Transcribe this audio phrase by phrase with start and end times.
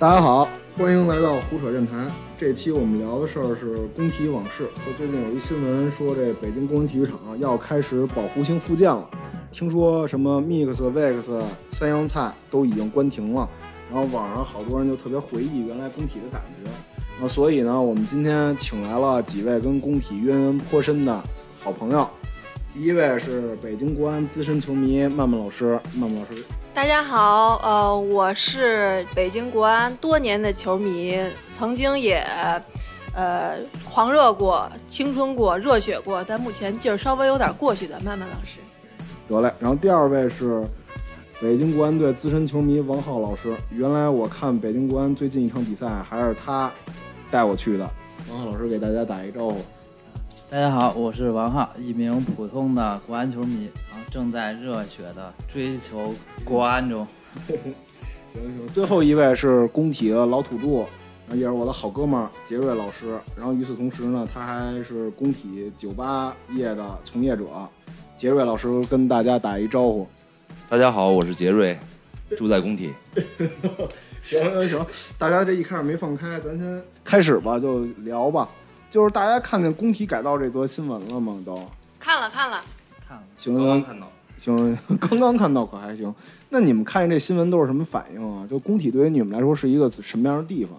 [0.00, 2.10] 大家好，欢迎来到胡扯电台。
[2.38, 4.66] 这期我们聊的事儿是工体往事。
[4.82, 9.06] 说最近有一新闻说，这北京工人体育场要开始保护性复建了。
[9.52, 13.46] 听说什么 Mix、Vex、三样菜都已经关停了。
[13.92, 16.70] 然后网上好多人就特别回忆原来工体的感觉。
[17.20, 21.22] 那所以呢，我们今天请来了几位跟工体渊源颇深的
[21.62, 22.08] 好朋友。
[22.72, 26.42] 第一位是北京国安资深球迷曼曼老师，曼曼老师。
[26.72, 31.18] 大家好，呃，我是北京国安多年的球迷，
[31.52, 32.24] 曾经也，
[33.12, 38.60] 呃，狂热过、青春过、热血过，但目前劲儿稍微有点过去的曼曼老师。
[39.28, 40.64] 得嘞，然后第二位是
[41.40, 43.54] 北京国安队资深球迷王浩老师。
[43.70, 46.70] 原来我看北京国安最近一场比赛还是他
[47.32, 47.90] 带我去的。
[48.30, 49.60] 王浩老师给大家打一招呼。
[50.48, 57.06] 大家好，我是王浩，一名普通的国安球迷，啊，正在热血的追求国安中。
[58.26, 60.86] 行行，最后一位是工体的老土著，
[61.34, 63.18] 也是我的好哥们儿杰瑞老师。
[63.36, 67.44] 然后与此同时呢，他还是工体酒吧业的从业者。
[68.16, 70.06] 杰瑞老师跟大家打一招呼。
[70.68, 71.76] 大家好，我是杰瑞，
[72.36, 72.92] 住在工体。
[74.22, 74.86] 行行行，
[75.18, 78.48] 大家这一开始没放开，咱先开始吧，就聊吧。
[78.90, 81.40] 就是大家看见工体改造这则新闻了吗？
[81.44, 81.64] 都
[81.98, 82.62] 看了看了
[83.10, 84.08] 看了，行刚刚看到，
[84.38, 86.14] 行， 刚刚看到可还行。
[86.50, 88.46] 那你们看见这新闻都是什么反应啊？
[88.48, 90.78] 就工体对于你们来说是一个什么样的地方？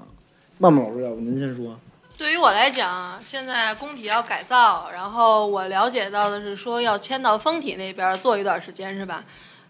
[0.57, 1.78] 曼曼老师，要不您先说。
[2.17, 9.25] 对于我来讲，现在工体要改造，然后我了解到的是说要迁到丰体那边做一段时间，是吧？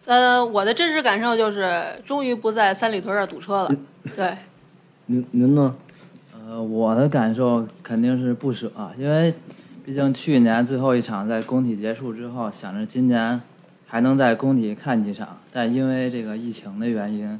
[0.05, 3.75] 呃，我的真实感受就是，终于不在三里屯这儿堵车了。
[4.15, 4.37] 对，
[5.07, 5.75] 您您呢？
[6.35, 9.33] 呃，我的感受肯定是不舍，因为
[9.91, 13.41] 毕竟去年最后一场在工体结束之后，想着今年
[13.85, 17.37] 还能在工体看几场，但因为这个疫情的原因，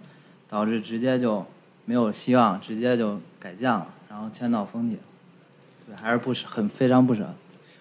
[0.50, 1.45] 导致直接就
[1.85, 4.97] 没有希望，直接就改降了，然后迁到丰体。
[5.88, 7.25] 对，还是不舍，很非常不舍。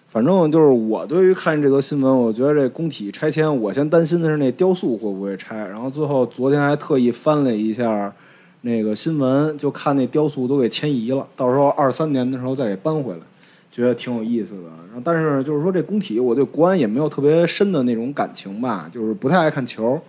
[0.07, 5.67] 反正就是我对于看这则新闻，我觉得这工体拆迁，我先担心的是那雕塑会不会拆。
[5.67, 8.13] 然后最后昨天还特意翻了一下
[8.61, 13.19] 那个新闻，就看那雕塑都给迁移了，到时候二三年的时候再给搬回来，
[13.71, 14.69] 觉得挺有意思的。
[14.87, 19.99] 然后但是就是说这工体，我对国安也没有特别深的那种感情吧，就是不太爱看球，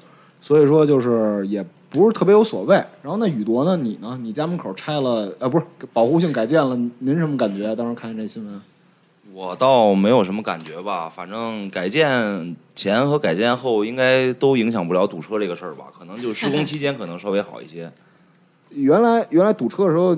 [0.40, 2.76] 所以说就是也不是特别有所谓。
[3.02, 4.18] 然后那宇铎呢，你呢？
[4.22, 7.74] 你家门口拆了，呃，不是保护性改建了，您什么感觉？
[7.76, 8.60] 当时看见这新闻？
[9.34, 17.90] 我倒没有什么感觉吧，反正改建前和改建后应该都影响不了堵车这个事儿吧，可能就施工期间可能稍微好一些。
[18.70, 20.14] 原来原来堵车的时候，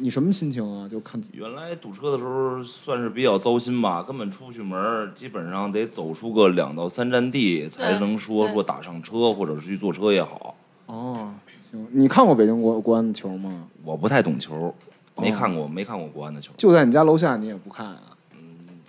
[0.00, 0.88] 你什么心情啊？
[0.88, 10.54] 就看原来堵车的时候算是比较糟心吧，根本出不去门，基本上得走出个两到三站地才能说说打上车或者是去坐车也好。
[10.86, 11.34] 哦，
[11.68, 13.66] 行，你看过北京国国安的球吗？
[13.82, 14.74] 我不太懂球，
[15.16, 16.52] 没哦看过没看过国安的球。
[16.56, 18.16] 就在你家楼下，你也不看啊？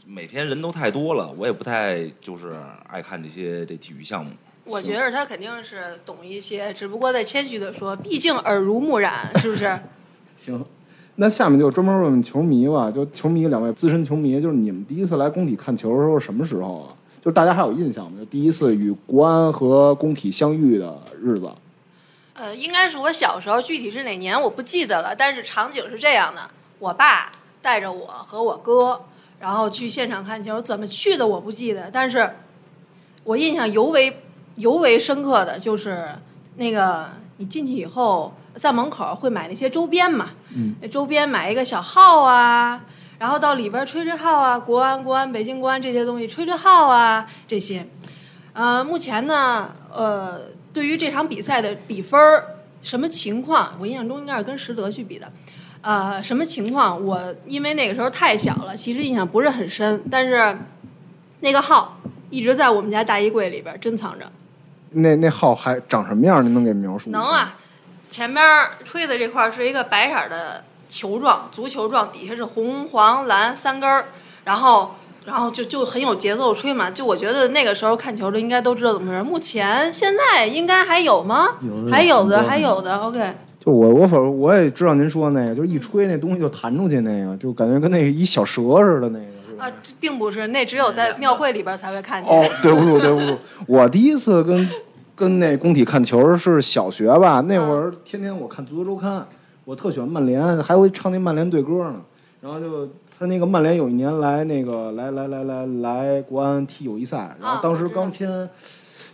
[0.05, 2.55] 每天人都太多了，我也不太就是
[2.87, 4.31] 爱看这些这体育项目。
[4.65, 9.79] 我觉得他肯定是懂一些，只不过在谦虚的说，毕竟耳濡目染，是不是？
[10.37, 10.63] 行，
[11.21, 16.95] 那下面就专门问问球迷吧，就球迷两位资深球迷，就是你们第一次来工体看球的时候什么时候啊？
[17.21, 18.17] 就大家还有印象吗？
[18.17, 21.51] 就第一次与国安和工体相遇的日子。
[22.35, 26.39] 呃，应该是我小时候，具体是哪年我不记得了，但是场景是这样的：
[26.79, 27.29] 我爸
[27.61, 29.01] 带着我和我哥，
[29.41, 32.31] 然后去现场看球，怎么去的我不记得，但是
[33.25, 34.21] 我印象尤为
[34.55, 36.07] 尤为深刻的就是
[36.55, 42.81] 那个你进去以后，在门口会买那些周边嘛，嗯，周边买一个小号啊，
[43.17, 47.87] 然后到里边吹吹号啊，国安、国安、北京国安这些东西，吹吹号啊这些。
[48.51, 50.41] 呃，目前呢，呃，
[50.73, 52.43] 对于这场比赛的比分儿
[52.81, 55.31] 什么情况，我印象中应该是跟实德去比的。
[55.81, 57.01] 呃，什么情况？
[57.05, 60.57] 我因为那个时候太小了，其实印象不是很深，但是
[61.39, 61.97] 那个号
[62.29, 64.29] 一直在我们家大衣柜里边珍藏着。
[64.91, 66.43] 那那号还长什么样？
[66.43, 67.11] 您能给描述？
[67.11, 67.55] 能啊，
[68.09, 74.05] 前边儿吹的这块儿是一个白色的球状，足球状，底下是红、黄、蓝三根儿，
[74.43, 74.95] 然后
[75.25, 76.89] 然后就就很有节奏吹嘛。
[76.89, 79.23] 就我觉得那个时候看球的应该都知道怎么回事。
[79.23, 81.57] 目前现在应该还有吗？
[81.61, 82.97] 有的还有的，还有的。
[82.97, 89.63] OK，就我我反正我也知道您说的那个，就是一吹那东西就弹出去那个，就感觉跟那一小蛇似的那个。
[89.63, 89.69] 啊，
[89.99, 92.33] 并不是，那只有在庙会里边才会看见。
[92.33, 94.67] 哦，对不住对不住，我第一次跟
[95.19, 99.27] 跟那工体看球是小学吧，那会儿天天我看足球周刊，
[99.65, 101.95] 我特喜欢曼联，还会唱那曼联队歌呢。
[102.39, 102.87] 然后就
[103.17, 108.49] 他那个曼联有一年来那个来来来来来国安踢友谊赛，然后当时刚签，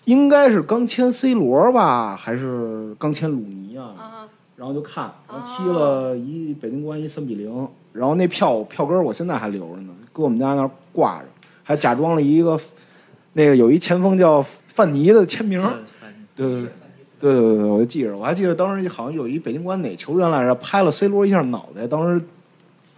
[0.03, 3.97] 应该是刚签 C 罗吧，还是刚签鲁尼啊？
[3.97, 11.25] 啊，然后就看，然后踢了一北京国安一三比零，然后那票票根儿我现在还留着呢，搁我们家那儿挂着，
[11.63, 12.59] 还假装了一个
[13.33, 15.73] 那个有一前锋叫范尼的签名儿，
[16.35, 16.71] 对对对。
[17.17, 22.23] 对我就记着，我还记得当时好像有一北京国安哪球员来着，拍了 C 罗一下脑袋，当时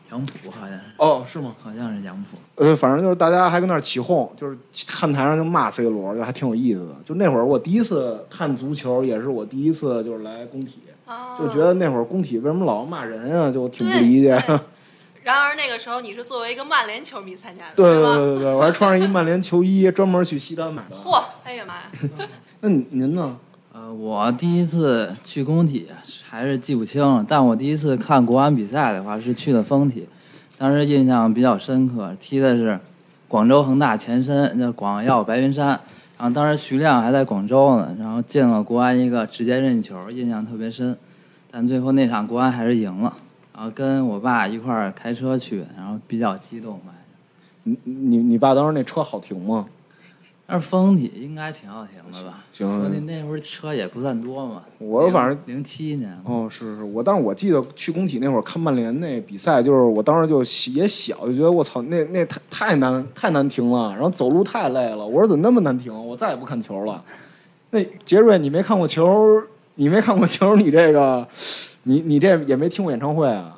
[0.10, 1.56] 杨浦好像是，哦是吗？
[1.62, 2.36] 好像是杨浦。
[2.56, 4.57] 呃，反正就是大家还跟那儿起哄，就是
[4.88, 6.95] 看台上就骂 C 罗，就还挺有意思的。
[7.06, 14.31] 就那会儿我第一次看足球，也是我第一次就是来工体，啊就觉得那会儿工体为什么老骂人啊，就挺不理解。
[15.24, 18.04] 然而那个时候你是作为一个曼联球迷参加的，对对？
[18.04, 20.95] 对对对，我还穿上一曼联球衣，专门去西单买的。
[20.95, 22.28] 嚯，哎呀妈呀！
[22.59, 23.38] 那您呢？
[23.71, 25.88] 呃，我第一次去工体
[26.24, 30.07] 还是记不清了，但我第一次看国安比赛的话是去的丰体，
[30.57, 32.80] 当时印象比较深刻，踢的是
[33.27, 35.68] 广州恒大前身叫广药白云山，
[36.18, 40.98] 然后当时徐亮还在广州呢，然后进了国安一个直接任意球，印象特别深，
[41.51, 43.15] 但最后那场国安还是赢了，
[43.53, 46.86] 然后跟我爸一块儿开车去，然后比较激动吧。
[47.63, 49.65] 你你你爸当时那车好停吗？
[50.50, 52.46] 但是风体应该挺好停的吧？
[52.52, 54.64] 行说那那会儿车也不算多嘛。
[54.78, 60.40] 我反正零七年，哦，是是，我当时我记得去工体那会儿看曼联那比赛，就是我当时就
[60.72, 65.06] 也小，就觉得我操，那那太太难太难停了，然后走路太累了。
[65.06, 65.94] 我说怎么那么难停？
[65.94, 67.04] 我再也不看球了。
[67.72, 69.44] 那杰瑞，你没看过球？
[69.76, 70.56] 你没看过球？
[70.56, 71.28] 你这个，
[71.84, 73.56] 你你这也没听过演唱会啊？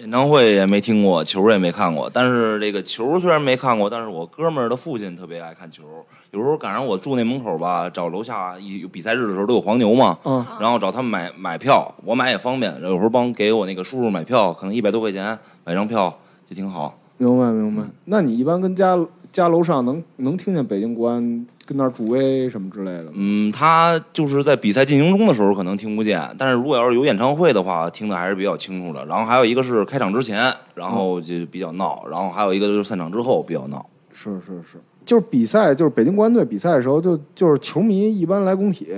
[0.00, 2.08] 演唱会也没听过，球也没看过。
[2.10, 5.82] 但是这个球虽然没看过，但是我哥们儿的父亲特别爱看球。
[6.30, 12.74] 有时候赶上我住那门口吧，找楼下一有比赛日的时候都有黄牛嘛，嗯，然后找他们买买票，我买也方便。
[12.80, 16.18] 有时候帮给我那个叔叔买票，可能一百多块钱买张票
[16.48, 16.98] 就挺好。
[17.18, 17.82] 明白明白。
[18.06, 18.98] 那你一般跟家
[19.30, 23.12] 家楼上能能听见北京国安跟那儿助威什么之类的吗？
[23.14, 29.06] 嗯，他就是在比赛进行中的时候可能听不见，但是如果要是有演唱会的话，听的还是比较清楚的。
[29.06, 33.86] 然后还有一个是开场之前，然后就比较闹，然后还有一个就是散场之后比较闹。
[34.12, 38.88] 是是是，就是比赛，就是北京国安队比赛的时候，就就是球迷一般来工体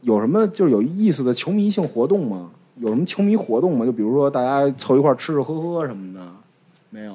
[0.00, 2.48] 有什么就是有意思的球迷性活动吗？
[2.76, 3.84] 有什么球迷活动吗？
[3.84, 6.20] 就比如说大家凑一块儿吃吃喝喝什么的，
[6.88, 7.14] 没有？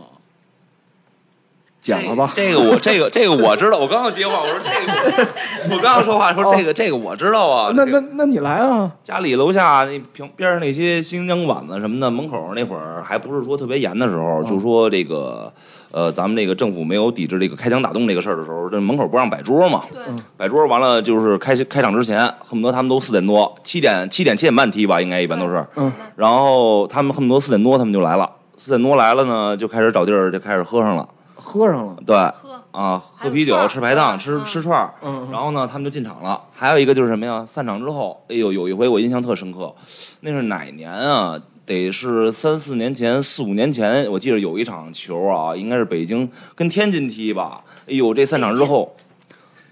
[1.87, 2.29] 讲了吧？
[2.35, 7.71] 这个我这个这个我知道，我刚要接话，我说这个我刚要说话说这个这个我知道啊。
[7.73, 8.91] 那这个那那你来啊！
[9.03, 15.51] 家里楼下那平边上那些新疆馆子什么的，门口那会儿还不是说特别严的时候，就说这个
[15.93, 20.01] 呃，咱们这个政府没有抵制这个开枪打洞这个事儿的时候，这门口不让摆桌嘛，对，
[20.35, 25.65] 摆桌完了就是开开场之前，恨不得他们都四点多，七点七点七点半踢吧，应该一般都是。
[25.77, 31.07] 嗯然后他们恨不得四点多他们就来了，四点多来了呢，就开始找地儿就开始喝上了，
[31.37, 32.15] 喝上了，对。
[32.15, 36.39] 喝啊，喝啤酒吃排档、嗯吃嗯吃串儿，嗯然后呢，他们就进场了。
[36.53, 37.43] 还有一个就是什么呀？
[37.45, 39.73] 散场之后，哎呦，有一回我印象特深刻，
[40.21, 41.39] 那是哪年啊？
[41.65, 47.61] 得是三四年前、四五年前，我记得有一场球啊，应该是北京跟天津踢吧。
[47.87, 48.95] 哎呦，这散场之后，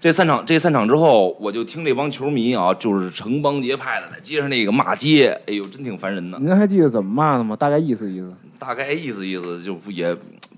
[0.00, 6.38] 这散场这散场之后，我就听这帮球迷啊，就是成帮结派的在街上那个骂街，哎呦，真挺烦人的。
[6.40, 7.54] 您还记得怎么骂的吗？
[7.56, 8.30] 大概意思意思。
[8.58, 10.16] 大概意思意思，就不也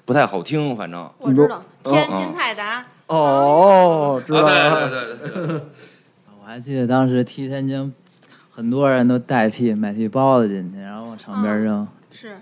[0.09, 1.07] 不太好听，反正。
[1.19, 5.61] 我知道，嗯天津泰达，哦，知道对对对对。
[6.41, 7.93] 我还记得当时踢天津，
[8.49, 11.87] 很多人都代替买屉包子进去，然后往场边扔。
[12.11, 12.35] 是。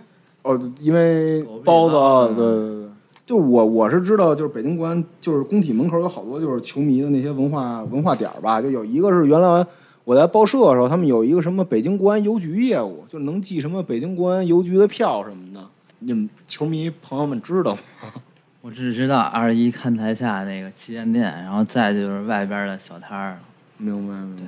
[0.43, 2.45] 哦，因为包子啊，对对
[2.85, 2.89] 对，
[3.27, 9.67] 就我我是知道，就是北京国安，就是工体门口有好多就是球迷的那些文化文化点儿吧，就有一个是原来
[10.05, 15.67] 我在报社的时候，他们有一个什么北京国安邮局业务，就能寄什么北京国安邮局的票什么的，
[16.01, 17.81] 你们球迷朋友们知道吗？
[18.63, 23.39] 我只知道二一看台下那个旗舰店，然后再就是外边的小摊儿。
[23.79, 24.43] 明白明白。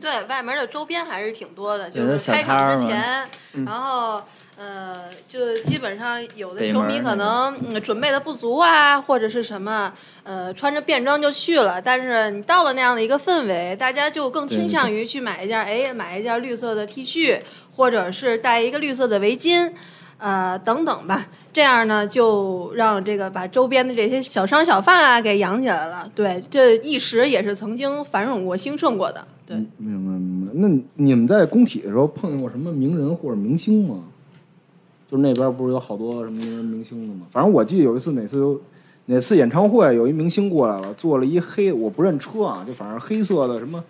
[0.00, 4.22] 对外门的周边还是挺多的，就是开小摊儿嘛场之前，嗯然后
[4.56, 9.92] 呃，就基本上有的球迷可能、嗯、准备的不足啊，或者是什么
[10.22, 17.38] 呃穿着便装就去了，但是你到了那样的一个氛围，大家就更倾向于去买一件哎买一件绿色的 T 恤，
[17.76, 19.72] 或者是戴一个绿色的围巾。
[20.20, 26.08] 呃，等等吧，这样呢，就让这个把周边的这些小商小贩啊给养起来了。
[26.14, 29.26] 对，这一时也是曾经繁荣过、兴盛过的。
[29.46, 30.52] 对，明白明白。
[30.54, 30.68] 那
[31.02, 34.04] 你们在工体的时候碰见过什么名人或者明星吗？
[35.10, 37.26] 就是那边不是有好多什么名人明星的吗？
[37.30, 38.60] 反正我记得有一次哪次有
[39.06, 43.82] 哪次演唱会，有一明星过来了，坐了一黑我不认车啊，就反正黑色的什么，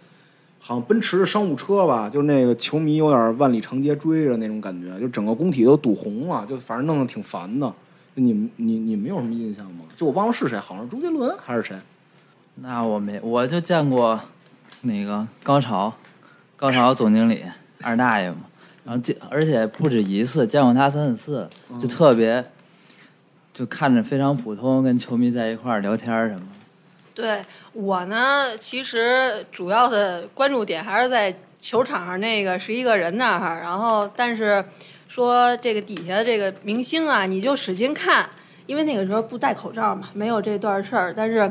[0.62, 7.72] 好像奔驰的商务车吧，就那个球迷有点万里长街追着那种感觉，就整个工体都堵红了，就反正弄得挺烦的。
[8.14, 9.84] 你们你你们有什么印象吗？
[9.96, 11.76] 就我忘了是谁，好像是周杰伦还是谁？
[12.56, 14.20] 那我没，我就见过
[14.82, 15.94] 那个高潮，
[16.56, 17.42] 高潮总经理
[17.80, 18.40] 二大爷嘛，
[18.84, 22.44] 然后见而且不止一次，见过他三四次，就特别，
[23.54, 26.42] 就看着非常普通，跟球迷在一块儿聊天什么。
[27.20, 34.64] 对我呢，其实主要的关注点还是在球场上那个十一个人那儿，然后但是
[35.06, 38.28] 说这个底下这个明星啊，你就使劲看，
[38.66, 41.50] 因为那个时候不戴口罩嘛，没有这段事儿，但是。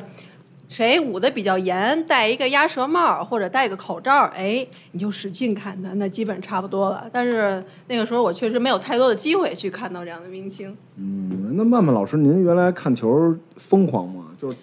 [0.69, 7.09] 谁捂的比较严，戴一个鸭舌帽或者戴个口罩，哎，你就使劲看他，那基本差不多了。
[7.11, 10.77] 但是那个时候我确实没有太多的机会去看到这样的明星。
[10.95, 14.25] 嗯，那曼曼老师，您原来看球疯狂吗？
[14.39, 14.53] 就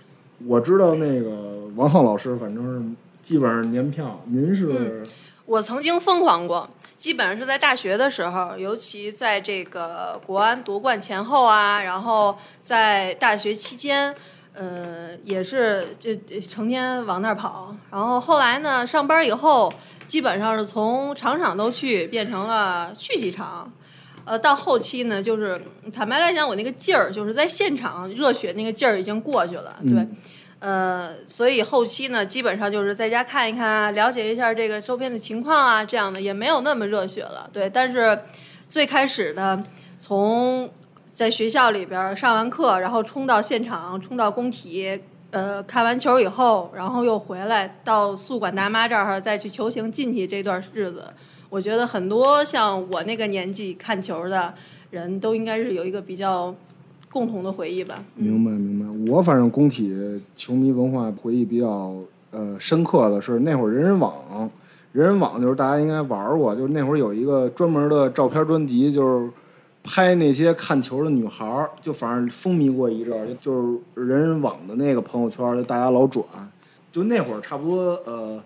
[0.45, 2.83] 我知道那个王浩老师，反正是
[3.23, 4.21] 基本上年票。
[4.27, 5.05] 您是？
[5.47, 14.15] 我曾经疯狂过，基本上是在大学的时候，尤其在这个国安夺冠前后啊，然后在大学期间。
[14.59, 19.71] 呃，也是就成天往那儿跑，然后后来呢，上班以后
[20.07, 23.71] 基本上是从场场都去，变成了去几场。
[24.27, 25.59] 呃，到后期呢，就是
[25.91, 30.07] 坦白来讲，我那个劲儿就是在现场热血那个劲儿已经过去了，对。
[30.59, 37.71] 呃，所以后期呢，基本上就是在家看一看啊，了解一下这个周边的情况啊，这样的也没有那么热血了，对。
[37.71, 38.19] 但是
[38.69, 39.63] 最开始的
[39.97, 40.69] 从。
[41.17, 51.07] 在学校里边上完课，然后冲到现场，冲到工体，呃，看完球以后，然后又回来到宿管大妈这儿再去求情进去这段日子，
[51.49, 54.53] 我觉得很多像我那个年纪看球的
[54.91, 56.55] 人都应该是有一个比较
[57.11, 58.03] 共同的回忆吧。
[58.15, 59.95] 明白明白，我反正工体
[60.35, 61.95] 球迷文化回忆比较
[62.31, 64.51] 呃深刻的是那会儿人人网，
[64.93, 69.31] 人人网就是大家应该玩过，就是那会儿有一个专门的照片专辑，就是。
[69.89, 73.53] 拍那些看球的女孩儿，就反正风靡过一阵儿，就
[73.95, 76.27] 是人人网的那个朋友圈，就大家老转。
[76.91, 78.43] 就那会儿差不多，呃，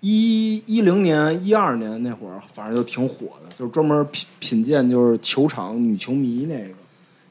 [0.00, 6.74] 一一零年、一二年那会儿，反正就挺火的，就是专门品品鉴就是球场女球迷那个，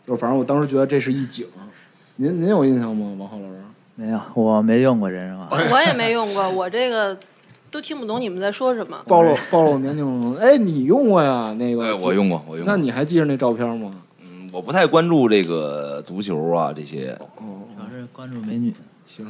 [0.05, 1.45] 就是反正我当时觉得这是一景。
[2.17, 3.55] 您您有印象吗，王浩老师？
[3.95, 5.49] 没有，我没用过人人网。
[5.71, 7.17] 我也没用过，我这个。
[7.69, 8.97] 都听不懂你们在说什么。
[9.07, 11.53] 暴露暴露年龄了，哎，你用过呀？
[11.59, 12.65] 那个，我用过，我用。
[12.65, 12.73] 过。
[12.73, 13.93] 那你还记着那照片吗？
[14.21, 17.09] 嗯，我不太关注这个足球啊，这些。
[17.35, 18.73] 哦，主要是关注美女。
[19.07, 19.25] 行。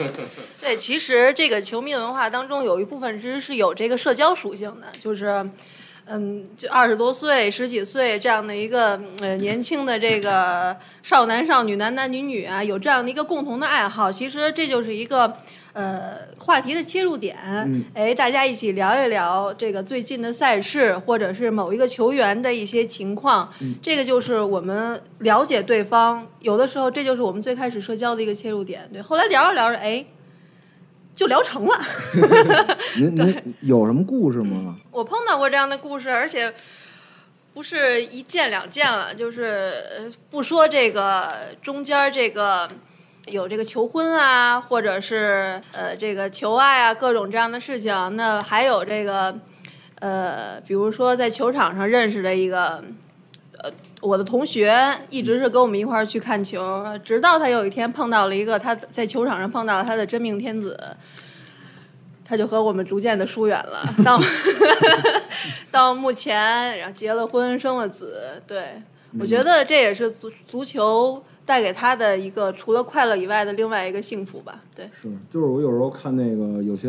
[0.60, 5.48] 对，其实这个球迷文化当中有一部分其实是有这个社交属性的，就是，
[6.04, 15.38] 嗯，就二十多岁、十几岁这样的一个呃年轻的这个少男少女、男男女女啊，有这样的一个共同的爱好，其实这就是一个。
[15.74, 17.34] 呃，话题的切入点，
[17.94, 23.50] 哎，大家一起聊一聊这个最近的赛事，或者是某一个球员的一些情况，
[23.80, 26.26] 这个就是我们了解对方。
[26.40, 28.86] 有的时候，这就是我们最开始社交的一个切入点。
[28.92, 30.04] 对，后来聊着聊着，哎，
[31.14, 31.80] 就聊成了。
[33.00, 34.76] 您 您有什么故事吗？
[34.90, 36.52] 我碰到过这样的故事，而且
[37.54, 39.72] 不是一件两件了，就是
[40.28, 42.68] 不说这个中间这个。
[43.26, 47.94] 有这个求婚啊，或者是呃这个求爱啊，各种这样的事情。
[48.16, 49.32] 那还有这个
[50.00, 52.82] 呃，比如说在球场上认识的一个
[53.58, 54.76] 呃我的同学，
[55.08, 60.76] 一直是跟我们一块儿去看球，直到他有一天碰到了一个他在球场上碰到了他的真命天子，
[62.24, 63.88] 他就和我们逐渐的疏远了。
[64.04, 64.20] 到
[65.70, 68.42] 到目前，然后结了婚，生了子。
[68.48, 68.82] 对
[69.20, 71.22] 我觉得这也是足足球。
[71.52, 74.88] 带给他的一个除了快乐以外的另外一个幸福吧，对。
[74.90, 76.88] 是，就是我有时候看那个有些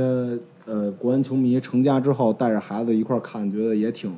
[0.64, 4.16] 呃国安球迷成家之后带着孩子一块儿看，觉得也挺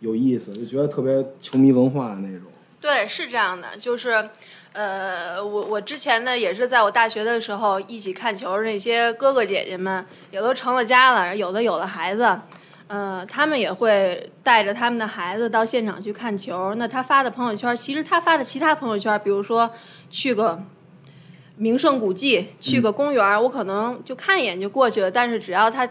[0.00, 2.50] 有意思，就觉得特别球迷文化那种。
[2.80, 4.28] 对，是这样的，就是
[4.72, 12.36] 呃，我我之前呢也是在我大学的时候一起看球，那些哥哥姐姐们也都成了家了，有的有了孩子。
[12.88, 16.74] 呃，他们也会带着他们的孩子到现场去看球。
[16.76, 19.70] 那他发的朋友圈，其实他发的其他朋友圈，比如说
[20.08, 20.62] 去个
[21.56, 25.10] 名胜古迹、去个公园，我可能就看一眼就过去了。
[25.10, 25.86] 但是只要他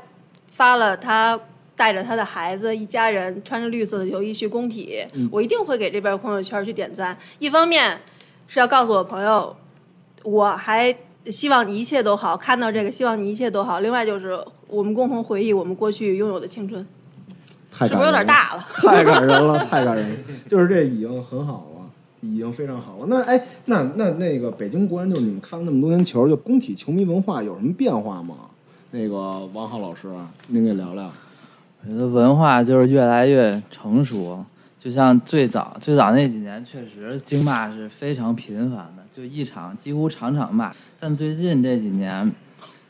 [0.49, 1.39] 发了他
[1.75, 7.15] 带着他的孩子一家人穿着绿色的球衣去工体，我一定会给这边朋友圈去点赞。
[7.37, 8.01] 一方面
[8.47, 9.55] 是要告诉我朋友，
[10.23, 10.95] 我还。
[11.31, 13.79] 希望你一切都好，看到这个，希望你一切都好。
[13.79, 16.85] 另外就是我们共同回忆我们过去拥有的青春，
[17.71, 18.65] 太是不是有点大了？
[18.73, 20.17] 太感人了，太感人。
[20.47, 21.89] 就是这已经很好了，
[22.21, 23.05] 已经非常好了。
[23.07, 28.35] 那哎，那那那个北京国安，就是你们看了那么多年球，就工体球迷文化有什么变化吗？
[28.91, 30.09] 那个王浩老师，
[30.47, 31.11] 您给聊聊。
[31.83, 34.43] 我觉得文化就是越来越成熟，
[34.79, 39.03] 就像最早最早那几年，确实京骂是非常频繁的。
[39.17, 42.31] 就一场几乎场场骂，但最近这几年，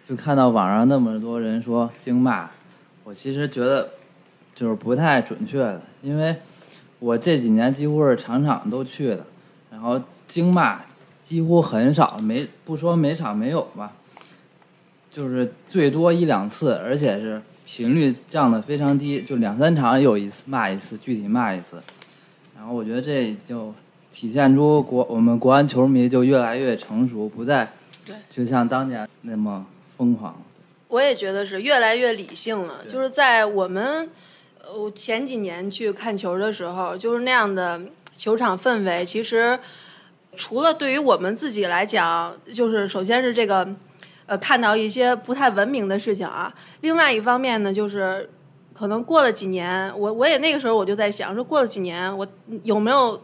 [0.06, 2.50] 就看到网上那么多人说京骂，
[3.06, 3.92] 我其实觉得
[4.54, 6.36] 就是不太准确的，因为
[7.00, 9.26] 我这几年几乎是场场都去的，
[9.72, 10.82] 然后京骂
[11.24, 13.94] 几乎很少，没不说每场没有吧，
[15.10, 21.82] 就是最多一两次，而且是频率降的非常低，就两三场有一次骂一次，具体骂一次。
[22.54, 23.74] 然后我觉得这就
[24.20, 27.72] 体现出国我们国安球迷就越来越成熟，不再
[28.04, 29.64] 对就像当年那么
[29.96, 30.42] 疯狂。
[30.88, 34.10] 我也觉得是越来越理性了，就是在我们
[34.60, 37.80] 呃前几年去看球的时候，就是那样的
[38.16, 39.60] 球场氛围，其实
[40.36, 43.68] 除了对于我们自己来讲，就是首先是这个
[44.26, 48.28] 呃看到一些不太文明的事情啊，另外一方面呢，就是
[48.74, 52.28] 可能过了几年，我我也那个时候我就在想，说过了几年，我
[52.64, 53.22] 有没有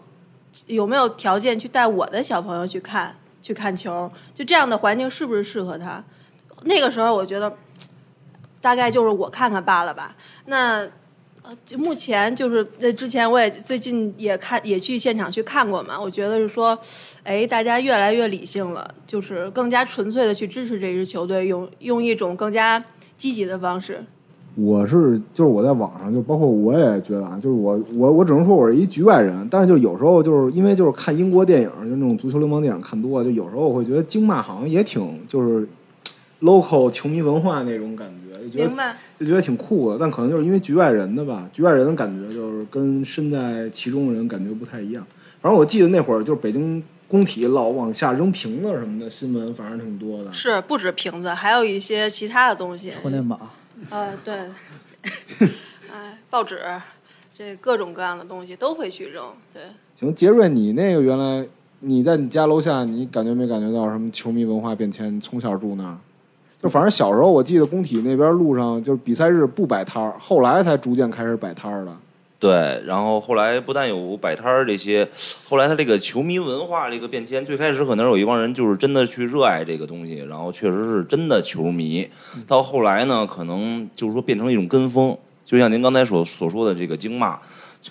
[0.68, 4.12] 有没有条件去带我的小朋友去看去看球？
[4.34, 6.04] 就这样的环境是不是适合他？
[6.64, 7.54] 那个时候我觉得，
[8.62, 10.16] 大概就是我看看罢了吧。
[10.46, 10.88] 那
[11.42, 16.00] 呃，目前就是那，之前我也最近也看也去现场去看过嘛。
[16.00, 16.80] 我觉得是说，
[17.24, 22.82] 哎，大家越来越理性了，就是更加纯粹的去支持这支球队，用用一种更加
[23.18, 24.06] 积极的方式。
[24.56, 35.68] 我是就是我在网上就包括我也觉得啊，就是我我我只能说我是一局外人，但是就有时候就是因为就是看英国电影，就那种足球流氓电影看多了，就有时候我会觉得京骂好像也挺就是
[36.42, 38.96] local 球迷文化那种感觉，就觉得明白？
[39.20, 45.06] 就觉得挺酷的，但可能就是因为局外人的吧，局外人的感觉就是跟身在其中的人感觉不太一样。
[45.42, 50.32] 反正我记得那会儿就是北京工体老往下扔瓶子什么的新闻，反正挺多的。
[50.32, 52.92] 是不止瓶子，还有一些其他的东西。
[53.02, 53.40] 充电宝，
[53.90, 54.34] 呃，对，
[55.92, 56.60] 哎，报纸，
[57.34, 59.24] 这各种各样的东西都会去扔。
[59.54, 59.62] 对，
[60.00, 61.48] 行，杰瑞，你那个原来
[61.80, 65.20] 你在你家楼下，你感觉没感觉到什么球迷文化变迁？
[65.20, 65.98] 从小住那儿，
[66.62, 71.96] 就反正小时候我记得工体那边路上就是比赛日不摆摊儿，后来才逐渐开始摆摊儿的。
[72.44, 75.08] 对，然后后来不但有摆摊儿这些，
[75.48, 82.06] 后来他这个球迷文化这个变迁，最开始可能有一帮人就是真的去热爱这个东西，然后确实是真的球迷。
[82.46, 87.40] 到后来呢，可能就是说变成一种跟风，就像您刚才所所说的这个经骂，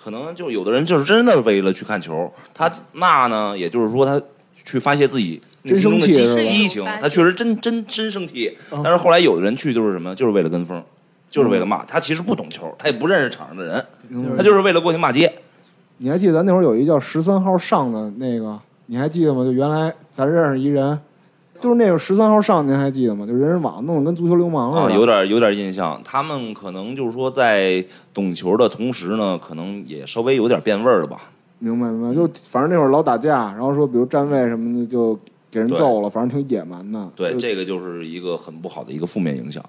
[0.05, 4.21] 可能就有的人就是真的为了去看球，他骂呢，也就是说他
[4.67, 8.55] 去发泄自己内心中的激真生气激情，他确实真真真生气。
[8.71, 10.85] 但是后来有的人去就是什么，就是为了跟风。
[11.33, 15.33] 就是为了骂他，其实不懂球，他也不认识场上的人，嗯他就是为了过去骂街。
[15.97, 19.43] 你还记得咱那会儿有一叫十三号上的那个，你还记得吗？
[19.43, 20.99] 就原来咱认识一人，
[21.59, 23.25] 就是那个十三号上，您还记得吗？
[23.25, 24.95] 就人人网弄得跟足球流氓似啊，的。
[24.95, 25.99] 有点有点印象。
[26.05, 31.31] 他们可能就是说，在懂球的同时呢，可能也稍微有点变味儿了吧。
[31.61, 35.17] 明白明白，就反正那会儿老打架，然后说比如站位什么的就
[35.51, 37.09] 给人揍了，反正挺野蛮的。
[37.17, 39.65] 对，这个就是一个很不好的一个负面影响。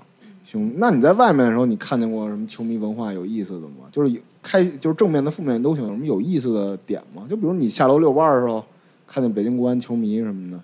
[0.53, 3.87] 行，那你在外面的时候，你看见过什么球迷文化有意思的吗？
[3.91, 7.23] 就是开，就是正面的、负面的都行，有什么有意思的点吗？
[7.27, 8.63] 就比如你下楼遛弯儿的时候，
[9.07, 10.59] 看见北京国安球迷什么的，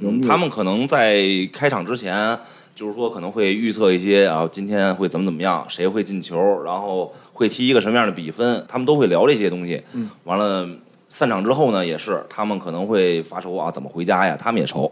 [0.00, 2.38] 有没嗯，有他们可能在开场之前，
[2.74, 9.82] 就是说可能会预测一些啊，今天会怎么怎么样，谁会进球，然后会踢一个什么样的比分，他们都会聊这些东西。
[9.94, 10.68] 嗯，完了
[11.08, 14.36] 散场之后呢，也是他们可能会发愁啊，怎么回家呀？
[14.38, 14.90] 他们也愁。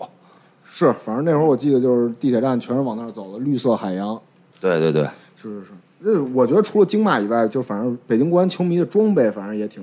[0.64, 4.18] 是，反正那会儿我记得就是地铁站全是往那儿走的，绿色海洋。
[4.60, 5.02] 对对对，
[5.40, 9.82] 是是是，那我觉得除了京骂以外，就反正北京国安球迷的装备，反正也挺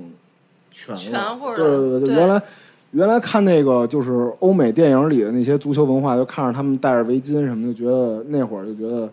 [0.70, 2.42] 全了全乎的对对对，就对原来
[2.92, 9.10] 原来看那个就是欧美电影里的那些足球文化，就看着他们戴着围巾什么，就觉得那会儿就觉得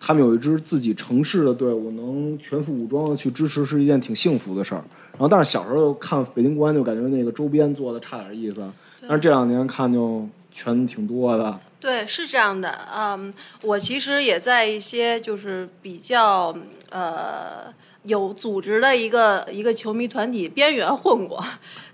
[0.00, 4.82] 他们有一支自己城市的队伍，能全副武装的去支持，是一件挺幸福的事儿。
[5.12, 8.64] 然后，但是小时候看北京国安，就感觉那个周边做的差点意思，
[9.02, 11.58] 但是这两年看就全挺多的。
[11.82, 12.88] 对，是这样的。
[12.96, 16.56] 嗯，我其实也在一些就是比较
[16.90, 21.44] 呃有组织的一个一个球迷团体边缘混过，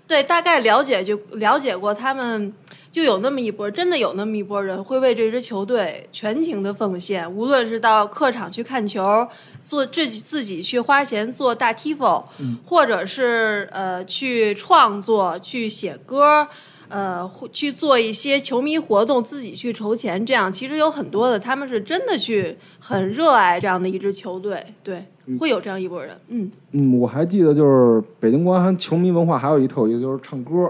[0.07, 2.53] 对，大概了解就了解过他们。
[2.91, 9.27] 就有那么一波，真的有那么一波人会为这支球队全情的奉献，无论是到客场去看球，
[9.61, 12.23] 做自己自己去花钱做大 tifo，、
[12.65, 16.47] 或者是呃去创作、去写歌，
[16.89, 25.05] 呃，或去做一些球迷活动，自己去筹钱，这样其实有很多的，他们是真的去很热爱这样的一支球队，对，
[25.39, 30.69] 会有这样一拨人，嗯，嗯，我还记得就是北京国安球迷文化还有一特有意思，就是唱歌。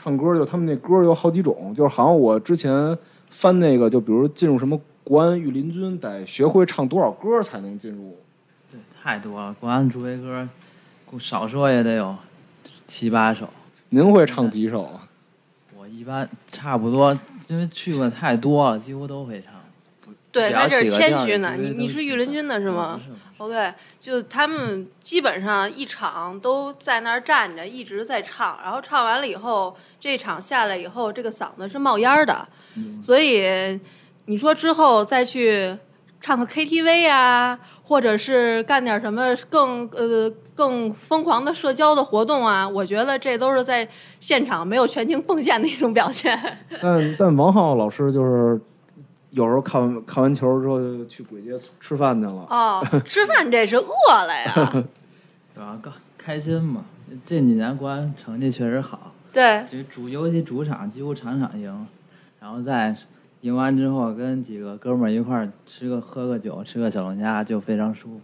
[0.00, 2.96] 唱歌就他们那歌有好几种，就是好像我之前
[3.30, 8.16] 翻那个，就比如进入什么国安御林军，得学会唱多少歌才能进入。
[8.70, 9.54] 对，太多了。
[9.58, 10.48] 国安助威歌，
[11.18, 12.14] 少说也得有
[12.86, 13.48] 七八首。
[13.88, 15.07] 您会唱几首啊？
[15.98, 17.12] 我一般差不多，
[17.48, 19.52] 因为去过太多了，几乎都会唱。
[20.30, 21.56] 对他这是谦虚呢。
[21.58, 23.00] 你你是御林军的是吗
[23.38, 32.46] ？OK，就他们基本上一场都在那儿站着，一直在唱，然后唱完了以后，这场下来以后，这个嗓子是冒烟儿的，
[33.02, 33.80] 所以
[34.26, 35.76] 你说之后再去
[36.20, 46.36] 唱个 KTV 啊，或者是干点什么更呃更疯狂的社交的活动啊，我觉得这都是在现场没有全情奉献的一种表现。
[46.82, 48.60] 但但王浩老师就是
[49.30, 52.44] 有时候看完看完球之后就去簋街吃饭去了。
[52.50, 54.84] 哦，吃饭这是饿了呀，
[55.54, 56.84] 主要高开心嘛。
[57.24, 59.64] 这几年国安成绩确实好，对。
[59.70, 61.86] 其实主尤其主场几乎场场赢，
[62.40, 62.96] 然后再
[63.42, 68.20] 赢完之后跟几个哥们儿一块儿吃个喝个酒，吃个小龙虾就非常舒服。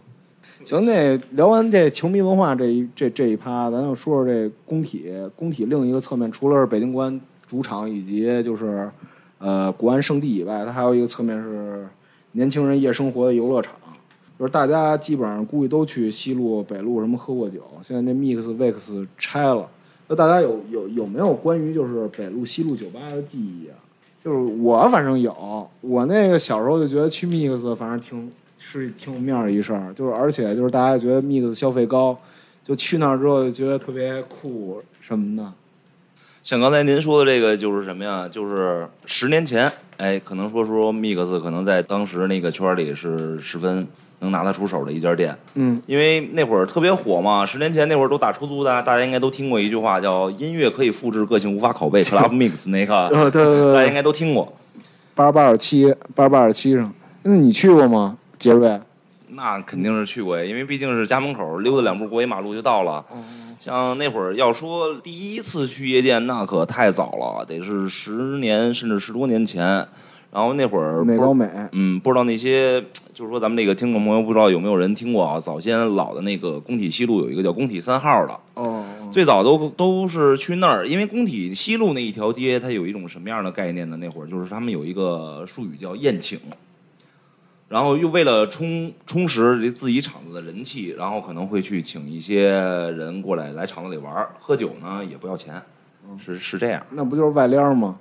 [0.63, 5.11] 行，那聊完这球迷文化这一这这一趴，咱就说说这工体。
[5.35, 8.89] 工体另一个侧面，除了是北京国安主场以及就是
[9.39, 11.87] 呃国安圣地以外，它还有一个侧面是
[12.31, 13.73] 年轻人夜生活的游乐场。
[14.37, 17.61] 就是大家基本上估计都去西路、北路什么喝过酒。
[17.81, 19.65] 现在这 Mix、Vix 拆了，
[20.09, 23.79] 那大家有有有没有关于就是北路、西路酒吧的记忆啊？
[24.21, 32.17] 就是我反正有，我那个小时候就觉得去 Mix 反正挺是挺有面儿的一事儿，就是而且就是大家觉得 Mix 消费高，
[32.63, 35.51] 就去那儿之后就觉得特别酷什么的。
[36.43, 38.29] 像刚才您说的这个就是什么呀？
[38.29, 43.87] 就是十年前，哎，可能说说 Mix 可能在当时那个圈儿里是十分
[44.19, 47.43] 能拿得出手的一家店，嗯，因为那会儿特别火嘛。
[47.45, 54.53] 十年前那会儿都打出租的，大家应该都听过一句话叫“音乐可以复制，个性无法拷贝 ”，Club Mix 那个，呃，对对对，大家应该都听过。
[55.15, 58.79] 八十八点七，八十八点七上，那你去过吗，杰瑞？
[59.29, 63.03] 那肯定是去过呀，因为毕竟是家门口溜达两步过一马路就到了。
[63.59, 69.85] 像那会儿要说第一次去夜店，那可太早了，得是十年甚至十多年前。
[70.31, 72.81] 然后那会儿美高美，嗯，不知道那些，
[73.13, 75.39] 就是说咱们这个听众朋友，不知道有没有人听过啊？
[75.39, 83.95] 早先老的那个工体西路有一个叫工体三号的，哦，最早都都是去那儿，因为工体西路那一条街，它有一种什么样的概念呢？
[83.95, 86.37] 那会儿就是他们有一个术语叫宴请，
[87.67, 95.61] 然后又为了充充实这自己厂子的人气，然后可能会去请一些人过来来厂子里玩儿，喝酒呢也不要钱，
[96.17, 96.85] 是是这样。
[96.91, 97.95] 那不就是外联吗？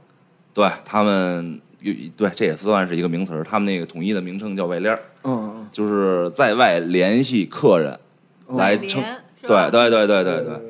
[0.53, 7.99] 对他们有对这也算是一个名词儿，他们那个统一的名称叫外联儿，嗯嗯就是在外联系客人
[8.49, 9.03] 嗯，来联称。
[9.41, 10.61] 对对对对对对。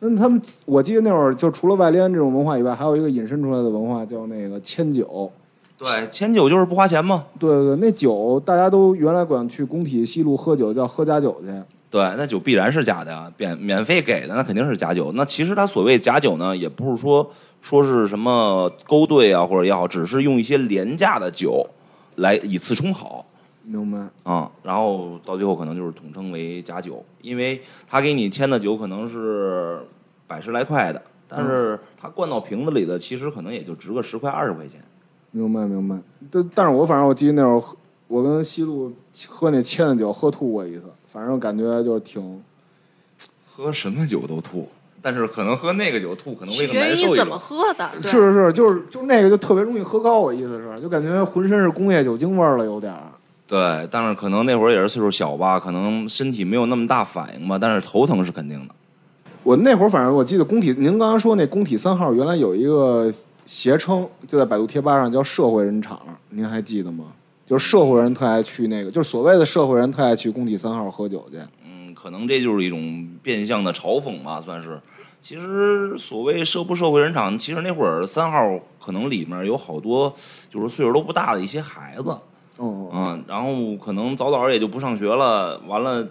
[0.00, 5.32] 那他们，我记得那会儿就除了外联这种文化以外，还有一个引申出来的文化叫那个迁酒。
[5.76, 7.26] 对，千酒就是不花钱嘛。
[7.38, 11.46] 对对对，那酒大家都原来管去工体西路喝酒叫喝假酒去。
[11.90, 15.12] 对，那酒必然是假的呀，免免费给的那肯定是假酒。
[15.12, 17.28] 那其实它所谓假酒呢，也不是说
[17.60, 21.68] 说是什么勾兑啊或者也好，只是用一些廉价的酒
[22.16, 23.24] 来以次充好
[23.62, 23.98] 明白？
[24.22, 29.80] 啊、然后到最后可能就是统称为假酒，因为他给你签的酒可能是
[30.26, 34.80] 百十来块的，但是他灌到瓶子里的其实可能也就值个十块二十块钱。
[35.34, 35.96] 明白明白。
[36.30, 38.92] 但但是我反正我记得那会儿喝，我跟西路
[39.28, 42.40] 喝那签的酒喝吐过一次，反正感觉就是挺
[43.44, 44.68] 喝什么酒都吐，
[45.02, 47.36] 但是可能喝那个酒吐可能会取更难受一点怎么。
[47.36, 47.90] 喝的。
[48.02, 53.02] 是是是就是就那个就特别容易喝高，我意思是就感觉浑身是工业酒精味儿了，有点儿。
[53.46, 58.74] 对，但是可能那会儿也是岁数小吧，可能身体没有那么大反应吧，但是头疼是肯定的。
[59.42, 63.12] 我那会儿反正我记得工体，您刚刚说那工体三号原来有一个
[63.46, 67.06] 谐称，就在百度贴吧上叫社会人场，您还记得吗？
[67.46, 71.38] 就是社会人特爱去那个，就是所谓的社会人特爱去工体三号喝酒去。
[71.66, 74.80] 嗯，可能这就是一种变相的嘲讽吧，算是。
[75.20, 80.14] 其实所谓社不社会人场，其实那会儿三号可能里面有好多
[80.50, 82.10] 就是岁数都不大的一些孩子，
[82.58, 86.06] 哦，嗯，然后可能早早也就不上学了，完了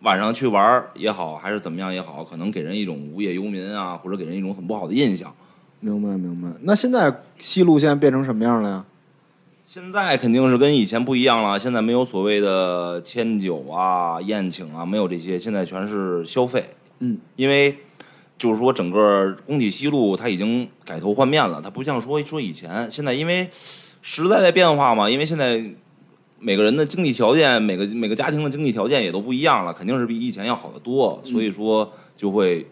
[0.00, 5.34] 晚上去玩也好，还是怎么样也好，可能给人一种无业游民啊，或者给人一种很不好的印象。
[5.80, 6.48] 明白明白。
[6.62, 8.84] 那现在西路现在变成什么样了呀？
[9.64, 16.70] 现在肯定是跟以前不一样了，现在没有所谓的迁酒啊、宴请啊，没有这些，现在全是消费。
[17.00, 17.76] 嗯，因为
[18.38, 23.46] 就是说整个工体西路它已经改头换面了，它不像说说以前，现在因为
[24.00, 25.62] 时代在变化嘛，因为现在
[26.40, 32.66] 每个人的经济条件，每个每个家庭的经济条件也都不一样了，肯定是比以前要好得多，所以说就会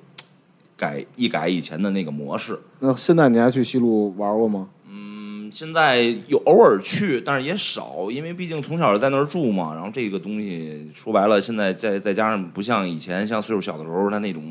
[0.77, 2.59] 改一改以前的那个模式。
[2.81, 4.69] 那现在你还去西路玩过吗？
[4.89, 9.75] 嗯，现在有偶尔去，但是也少，因为毕竟从小在那儿住嘛。
[9.75, 14.43] 然后这个东西说白了，现在再再加上不像以前，像岁数小的时候，他那种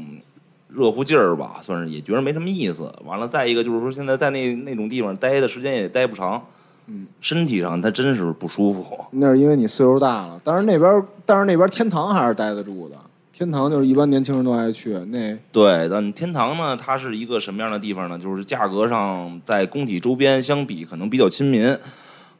[0.69, 2.91] 热乎劲儿吧，算是也觉得没什么意思。
[3.05, 6.43] 完了，再一个就是说，现在在那那种地方待的时间也待不长，
[6.87, 8.85] 嗯，身体上他真是不舒服。
[9.11, 10.41] 那是因为你岁数大了。
[10.43, 12.95] 但是那边，但是那边天堂还是待得住的。
[13.37, 14.93] 天堂就是一般年轻人都爱去。
[15.07, 18.17] 那对，但天堂呢，它是一个什么样的地方呢？
[18.17, 21.77] 就是价格上在工体周边相比可能比较亲民，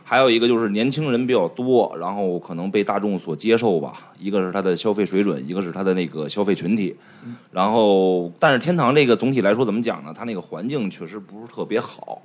[0.05, 4.13] 还有一个就是年轻人比较多，然后可能被大众所接受吧。
[4.17, 6.95] 一个是它的消费水准，一个是它的那个消费群体。
[7.51, 10.13] 然后，但是天堂这个总体来说怎么讲呢？
[10.17, 12.21] 它那个环境确实不是特别好。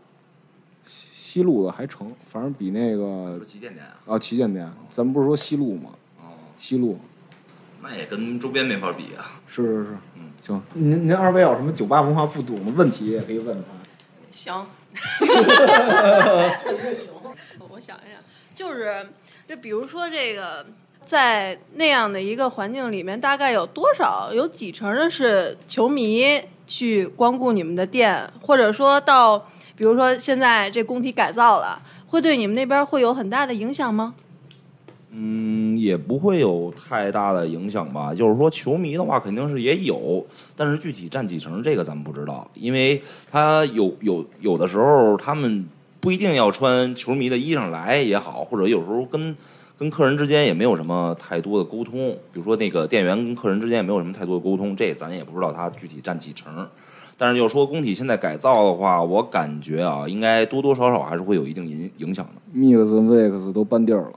[0.85, 5.91] 西路的还成，反正比那个是旗舰店啊，啊旗舰店，咱们不是说西路吗？
[6.21, 6.97] 哦，西路
[7.83, 9.41] 那也跟周边没法比啊。
[9.47, 10.63] 是是是，嗯，行。
[10.75, 13.69] 您您二位有什么酒吧文化不懂的问题也可以问他。
[14.31, 14.67] 行，
[17.69, 18.21] 我想一想，
[18.55, 19.09] 就是
[19.49, 20.67] 就比如说这个，
[21.03, 29.39] 在那样的一个环境里面，大概有多少有几成的是球迷去光顾你们的店，或者说到，
[29.75, 34.15] 比如说现在这工体改造了，会对你们那边会有很大的影响吗？
[35.13, 38.15] 嗯，也不会有太大的影响吧。
[38.15, 45.67] 就是说，球迷的话肯定是也有，但是具体占几成，这个咱们不知道，因为他有有有的时候他们
[45.99, 49.37] 不一定要穿球迷的衣裳来也好，或者有时候跟
[49.77, 52.11] 跟客人之间也没有什么太多的沟通。
[52.33, 56.69] 比如说那个店员跟客人之间也没有什么太多的沟通，这咱也不知道他具体占几成。
[57.19, 62.59] 但是要说工体现在改造的话，我感觉啊，应该多多少少还是会有一定影影响的。
[62.59, 64.13] Mix、Vix 都搬地儿了，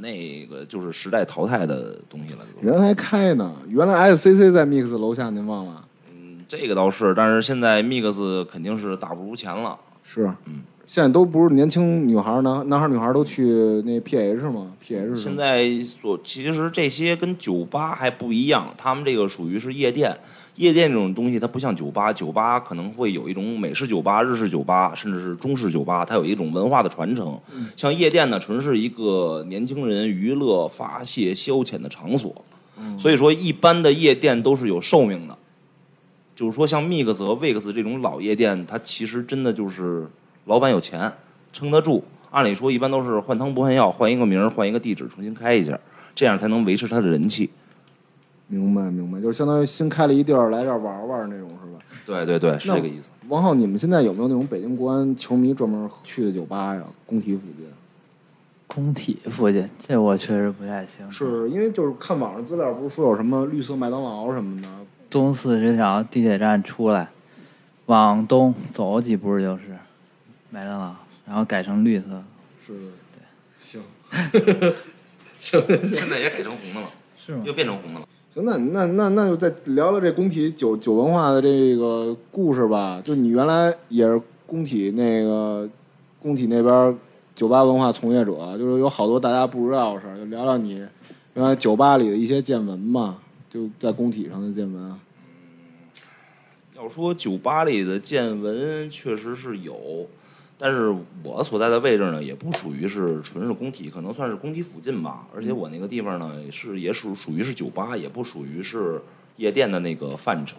[0.00, 2.40] 那个就是时代淘汰的东西了。
[2.60, 3.54] 人还开呢。
[3.68, 5.84] 原来 SCC 在 Mix 楼下，您忘了？
[6.10, 9.78] 嗯，这个倒是，但是现在 Mix 肯定是大不如前了。
[10.02, 13.44] 是，嗯，现在都不是年轻女孩儿，男男孩儿女孩儿都去
[13.84, 20.16] 那 PH 吗，PH 现在所其实这些跟酒吧还不一样，他们这个属于是夜店。
[20.58, 27.38] 夜店这种东西，它不像酒吧，酒吧可能会有一种美式酒吧、日式酒吧，甚至是中式酒吧，它有一种文化的传承。
[27.76, 32.44] 像夜店呢，纯是一个年轻人娱乐、发泄、消遣的场所。
[32.98, 35.38] 所以说，一般的夜店都是有寿命的。
[36.34, 40.06] 就是说，像 Mix 和 Vix 这种老夜店，它其实真的就是
[40.44, 41.12] 老板有钱，
[41.52, 42.04] 撑得住。
[42.30, 45.78] 按理说，一般都是换汤不换药，换一个名儿，换一个地址，重新开一下，
[46.14, 47.48] 这样才能维持它的人气。
[48.48, 51.78] 明白明白，就是相当于新开了一地儿，来这儿玩玩那种是吧？
[52.06, 53.10] 对对对，是这个意思。
[53.28, 56.82] 王浩，你们现在有没有那种北京国安球迷专门去的酒吧呀？
[57.06, 57.66] 工体附近？
[58.66, 61.12] 工体附近，这我确实不太清楚。
[61.12, 64.68] 是因为就是看网上资料，不是说有什么绿色麦当劳什么的？
[65.10, 67.10] 东四十条地铁站出来，
[67.86, 69.76] 往东走几步就是
[70.50, 70.94] 麦当劳，
[71.26, 72.22] 然后改成绿色。
[72.66, 72.72] 是，
[73.12, 73.22] 对，
[73.62, 73.82] 行
[75.38, 78.07] 现在也改成红的了，是吗又变成红的了。
[78.42, 83.00] 那那那那就再聊聊这工体酒酒文化的这个故事吧。
[83.04, 85.68] 就你原来也是工体那个
[86.20, 86.98] 工体那边
[87.34, 90.84] 酒吧文化从业者，就是有好多大家不知道的事儿，就聊聊你
[91.34, 94.98] 原来酒吧里的一些见闻吧，就在工体上的见闻啊。
[96.76, 100.06] 要说酒吧里的见闻，确实是有，
[100.58, 100.92] 但是
[101.22, 105.26] 我所在的位置呢，也不属于是纯是工体，可能算是工体附近吧。
[105.34, 109.00] 而且我那个地方呢，是也属属于是酒吧，也不属于是
[109.36, 110.56] 夜店的那个范畴，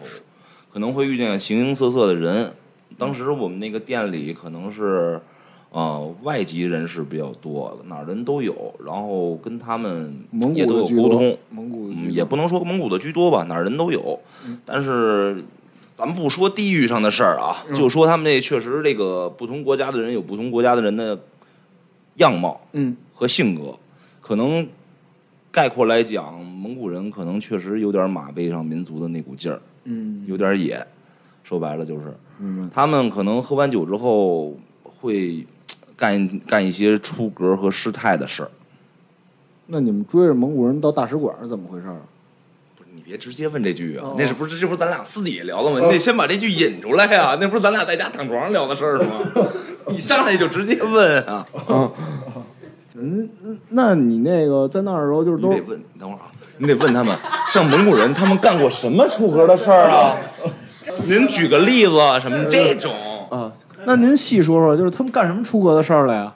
[0.72, 2.52] 可能会遇见形形色色的人。
[2.96, 5.20] 当时我们那个店里可能是。
[5.72, 10.12] 呃，外籍人士比较多，哪儿人都有，然后跟他们
[10.52, 14.18] 也都有沟通，，蒙古也不能说蒙古的居多吧，哪儿人都有。
[14.66, 15.44] 但是
[16.00, 21.20] 咱们不说地域上的事儿啊，就说他们这确实这个不同国家的人有不同国家的人的
[22.14, 23.78] 样貌嗯和性格，
[24.22, 24.66] 可能
[25.52, 30.86] 概括来讲，蒙古人可能确实有点马背上民族的那股劲儿，嗯，有点野。
[31.44, 32.16] 说白了就是。
[32.72, 35.46] 他们可能喝完酒之后会
[35.94, 38.50] 干干一些出格和失态的事儿。
[39.66, 41.86] 那你们追着蒙古人到大使馆是怎么回事
[43.00, 45.80] 你别直接问这句啊，哦那是不是这不是咱俩私底下聊的吗？
[45.80, 49.22] 你得先把这句引出来呀、那不是咱俩在家躺床上聊的事儿吗？
[49.88, 51.46] 你上来就直接问啊！
[52.94, 53.30] 嗯，
[53.70, 57.16] 那你那个在那儿的时候，就是都你得问，你等会儿啊，你得问他们，
[57.48, 60.14] 像蒙古人他们干过什么出格的事儿啊？
[61.06, 62.92] 您举个例子，什么这种？
[63.30, 63.50] 啊，
[63.86, 66.30] 那您细说说，就是他们干什么出格的事儿了呀？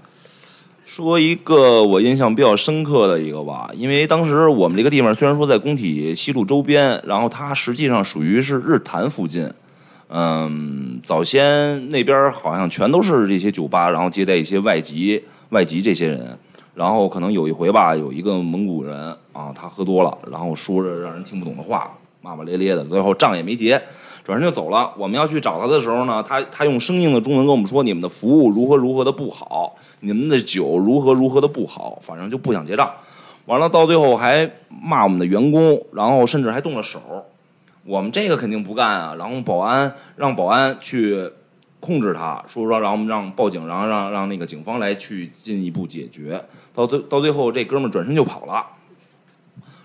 [0.85, 9.51] 说一个我印象比较深刻的一个吧，因为当时我们这个地方虽然说在工体西路周边，然后它实际上属于是日坛附近。
[10.09, 16.39] 嗯，早先那边好像全都是这些酒吧，然后接待一些外籍外籍这些人。
[16.75, 23.81] 然后可能有一回吧，有一个蒙古人啊，他喝多了，然后说着让人听不懂的话，骂骂咧咧的，最后账也没结。
[24.25, 24.91] 转身就走了。
[24.97, 32.91] 我们要去找他的时候呢，他他用生硬的中文跟我们说：“你们的服务如何如何的不好，你们的酒如何如何的不好，反正就不想结账。”
[33.47, 36.99] 完了，到最后还骂我们的员工，然后甚至还动了手。
[37.85, 39.15] 我们这个肯定不干啊！
[39.19, 41.31] 然后保安让保安去
[41.81, 46.43] 控制他，说说，然后我们让报警，然后让让那个警方来去进一步解决。
[46.73, 48.65] 到最到最后，这哥们儿转身就跑了，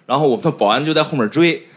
[0.05, 1.67] 然后我们的保安就在后面追，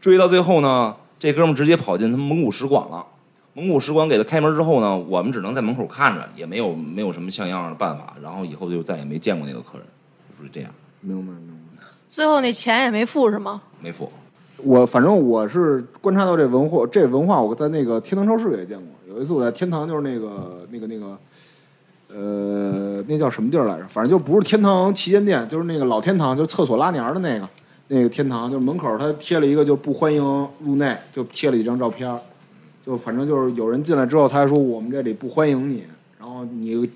[0.00, 3.06] 追到最后呢，这哥们儿直接跑进他们蒙古使馆了。
[3.54, 8.14] 蒙古使馆给他开门之后呢，我们只能在门口看着，也没有没有什么像样的办法。
[8.20, 9.86] 然后以后就再也没见过那个客人，
[10.36, 11.84] 就是这样，明白明白。
[12.08, 13.62] 最后那钱也没付是吗？
[13.80, 14.10] 没付。
[14.56, 18.88] 我反正我是观察到这文化，这文化我在那个天堂超市也见过。
[19.14, 21.16] 有一次我在天堂，就是那个那个那个，
[22.12, 23.86] 呃，那叫什么地儿来着？
[23.86, 27.48] 反正就不是天堂旗舰店，就是那个老天堂，就是厕所拉帘儿的那个
[27.94, 30.22] 那个天堂，就是门口他贴了一个就不欢迎
[30.60, 32.18] 入内，就贴了几张照片儿。
[32.86, 35.84] 就反正就是有人进来之后，他还说我们这里不欢迎你，
[36.18, 36.90] 然后你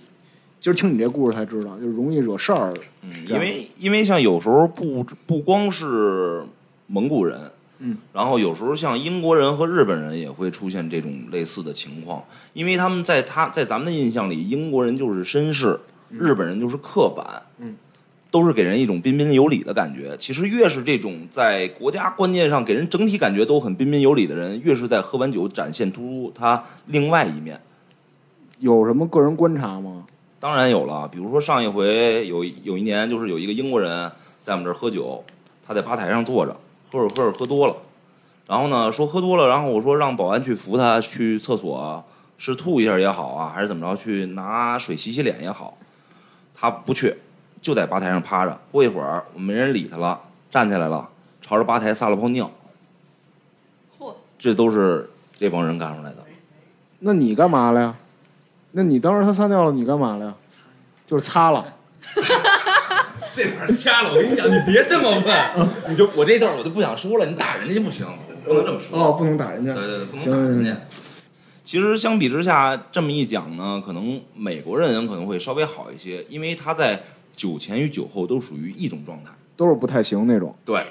[0.58, 2.72] 今儿听你这故事才知道，就容易惹事儿。
[3.02, 6.42] 嗯，因为因为像有时候不不光是
[6.86, 7.38] 蒙古人，
[7.80, 15.78] 嗯，然后有时候像英国人和日本人也会出现这种类似的情况，因为他们在他在咱们的印象里，英国人就是绅士，
[16.08, 17.76] 日本人就是刻板，嗯，
[18.30, 20.16] 都是给人一种彬彬有礼的感觉。
[20.16, 27.60] 其实越是这种在国家观念上给人整体感觉都很彬彬有礼的人，越是在喝完酒展现突出他另外一面。
[28.58, 30.06] 有什么个人观察吗？
[30.38, 34.10] 当然有了，比如说上一回有有一年，就是有一个英国人
[34.42, 35.24] 在我们这儿喝酒，
[35.66, 36.56] 他在吧台上坐着，
[36.90, 37.74] 喝着喝着喝多了，
[38.46, 42.04] 然后呢说喝多了，然后我说让保安去扶他去厕所，
[42.38, 45.76] 是吐一下也好啊，还是怎么着去拿水洗洗脸也好，
[46.54, 47.16] 他不去，
[47.66, 48.56] 就在吧台上趴着。
[48.70, 51.08] 过一会儿没人理他了，站起来了，
[51.42, 52.48] 朝着吧台撒了泡尿，
[53.98, 56.18] 嚯，这都是这帮人干出来的。
[57.00, 57.96] 那你干嘛了呀？
[58.70, 60.34] 那你当时他撒尿了，你干嘛了呀？
[61.04, 61.66] 就是擦了。
[63.34, 68.06] 这玩意儿掐了，我跟你讲，你别这么问， 你就我这段我就不想说了，你打人家不行，
[68.44, 68.96] 不能这么说。
[68.96, 69.74] 哦，不能打人家。
[69.74, 70.76] 对对对，不能打人家。
[71.64, 77.02] 其实相比之下，这么一讲呢，可能美国人可能会稍微好一些，因为他在
[77.36, 79.30] 酒前与酒后都属于一种状态。
[79.54, 80.54] 都是不太行那种。
[80.64, 80.82] 对，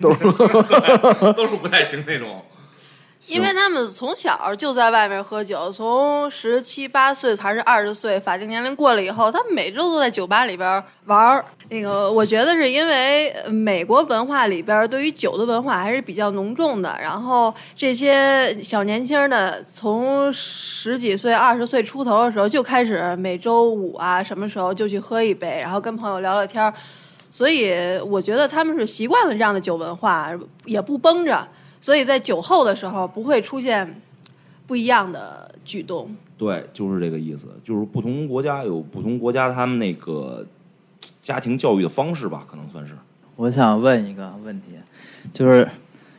[0.00, 0.18] 都是
[1.34, 2.44] 都是不太行那种。
[3.28, 11.44] 因为他们从小就在外面喝酒，从十七八岁还是二十岁法定年龄过了以后，他们每周都在酒吧里边玩儿。
[11.68, 16.96] 那个，我觉得是因为美国文化里边对于酒的文化还是比较浓重的。
[17.00, 26.72] 然后这些小年轻的，从十几岁、二十岁出头的时候就开始每周五啊，什么时候就去喝一杯，然后跟朋友聊聊天儿。
[27.28, 30.30] 所以我觉得他们是习惯了这样的酒文化，
[30.64, 31.46] 也不绷着，
[31.80, 34.00] 所以在酒后的时候不会出现
[34.68, 36.14] 不一样的举动。
[36.38, 40.46] 对，就是这个意思，就是不同国家有不同国家他们那个
[41.20, 42.94] 家庭教育的方式吧，可能算是。
[43.36, 44.78] 我想问一个问题，
[45.32, 45.68] 就是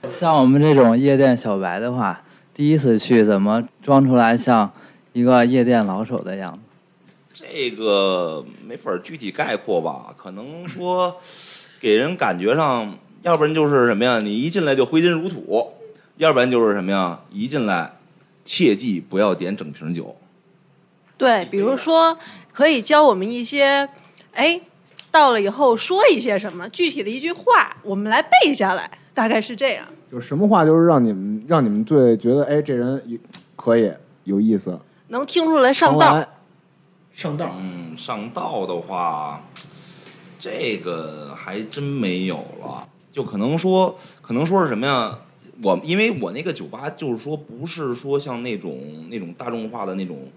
[0.09, 4.71] 像我们这种夜店小白的话，第一次去怎么装出来像
[5.13, 6.59] 一个夜店老手的样子？
[7.33, 11.17] 这个没法具体概括吧，可能说
[11.79, 15.73] 给人感觉上，要不然就是什么呀，你一进来就挥金如土，
[16.17, 17.93] 要不然就是什么呀，一进来
[18.43, 20.15] 切记不要点整瓶酒。
[21.15, 22.17] 对，比如说
[22.51, 23.87] 可以教我们一些，
[24.37, 24.61] 哎，
[25.09, 29.85] 到了以后说一些什么具体的一句话，我们来背下来，大概是这样。
[30.11, 33.17] 就是什么话，就是让你们让你们最觉得，哎，这人有
[33.55, 33.91] 可以
[34.25, 36.23] 有意思，能听出来上道。
[37.11, 37.55] 上道。
[37.59, 39.43] 嗯，上道的话，
[40.37, 42.87] 这个还真没有了。
[43.11, 45.17] 就可能说，可能说是什么呀？
[45.63, 50.29] 我因为我那个酒吧就是说，不是说像那种那种大众化的那种，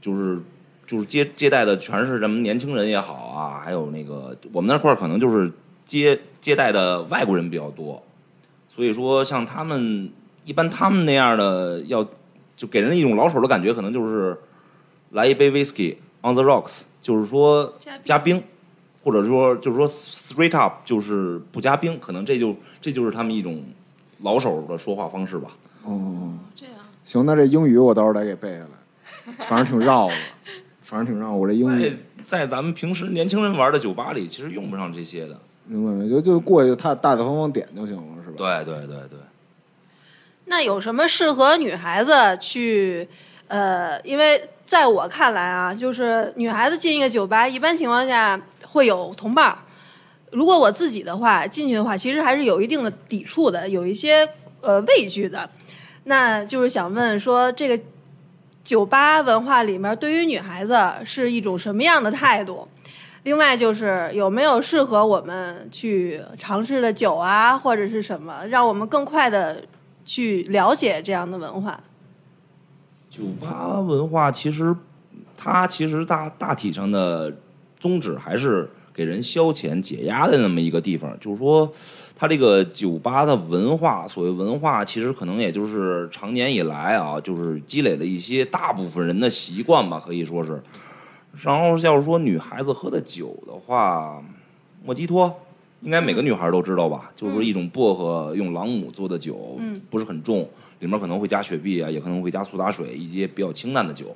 [0.00, 0.42] 就是
[0.90, 5.52] 就是接接待的全是什么年轻人也好啊，还有那个我们那块儿可能就是
[5.86, 8.02] 接接待的外国人比较多，
[8.68, 10.10] 所以说像他们
[10.44, 12.04] 一般他们那样的要
[12.56, 14.36] 就给人一种老手的感觉，可能就是
[15.10, 18.42] 来一杯 whisky on the rocks，就是说加冰加冰，
[19.04, 23.62] 或者说就是说 straight up，就是不加冰，可能这就这就是他们一种
[24.22, 25.50] 老手的说话方式吧。
[25.84, 26.74] 哦，这样，
[27.04, 30.14] 行，那这英语我到时候得给背下来，反正挺绕的，
[30.90, 31.38] 反正挺让。
[31.38, 35.38] 我这英在语在咱们平时年轻人玩的酒吧里，其实用不上这些的。
[35.66, 36.10] 明白没？
[36.10, 38.34] 就就过去，他大大方方点就行了，是吧？
[38.36, 39.18] 对对对对，
[40.46, 43.08] 那有什么适合女孩子去？
[43.46, 49.58] 呃，因为在我看来啊，就是女孩子进一个酒吧，一般情况下会有同伴儿。
[50.30, 54.28] 如果我自己的话进去的话，其实还是有一定的抵触的，有一些
[54.60, 55.50] 呃畏惧的。
[56.04, 57.82] 那就是想问说，这个
[58.62, 62.68] 酒吧文化里面，对于女孩子是一种什么样的态度？
[63.24, 69.62] 另外就是有没有适合我们去尝试的酒啊，或者是什么，让我们更快的
[70.04, 71.80] 去了解这样的文化？
[73.10, 74.74] 酒吧文化其实，
[75.36, 77.34] 它其实大大体上的
[77.78, 81.16] 宗旨还是给人消遣解压的那么一个地方。
[81.20, 81.72] 就是说，
[82.16, 90.62] 它这个酒吧的文化，所谓文化，其实可能也就是常年以来啊，就是积累了一些大部分人的习惯吧，可以说是。
[91.42, 94.22] 然后要是说女孩子喝的酒的话，
[94.84, 95.34] 莫吉托。
[95.82, 97.10] 应该每个女孩都知道吧？
[97.16, 100.46] 就是说一种薄荷用朗姆做的酒，嗯不是很重，
[100.80, 104.14] 里面可能会加雪碧啊，也可能会加苏打水，一些比较清淡的酒。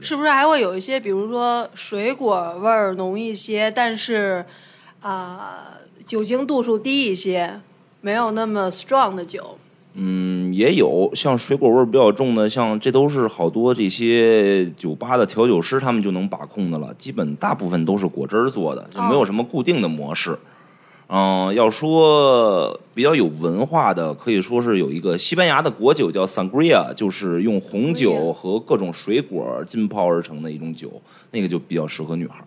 [0.00, 4.44] 是不是还会有一些，比如说水果味儿浓一些，但是
[5.00, 7.60] 啊、酒精度数低一些，
[8.00, 9.58] 没有那么 strong 的酒？
[10.00, 16.94] 嗯，也有像水果味儿比较重的，像这都是好多这些酒吧的调酒师他们就能把控的了。
[16.94, 20.38] 基本大部分都是果汁儿做的，就没有什么固定的模式。
[21.10, 31.00] 嗯、要说比较有文化的，可以说是有一个西班牙的国酒叫 sangria，就是用红酒和各种水果浸泡而成的一种酒，
[31.30, 32.44] 那个就比较适合女孩。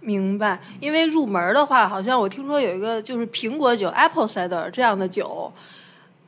[0.00, 5.52] 明白，因为入门的话，好像我听说有一个就是苹果酒 （apple cider） 这样的酒，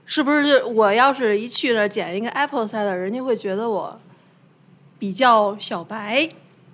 [0.05, 3.99] 是不是我要是一去那儿捡一个 apple cider，人家会觉得我
[4.99, 6.29] 比较小白？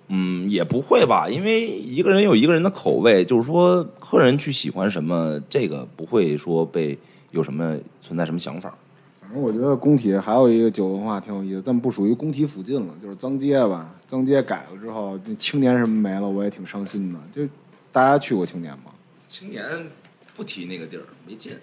[0.08, 6.96] 嗯，也不会吧，因为一个人有一个人的口味，就是说客人去喜欢什么，这个不会说被
[7.32, 8.72] 有什么存在什么想法。
[9.20, 13.92] 反正我觉得工体还有一个酒文化挺有意思，但不属于工体附近了，就是脏街吧。
[14.06, 17.18] 脏街改了之后，那青年什么没了，我也挺伤心的。
[17.34, 17.42] 就
[17.90, 18.92] 大家去过青年吗？
[19.26, 19.64] 青年
[20.36, 21.54] 不提那个地儿没劲。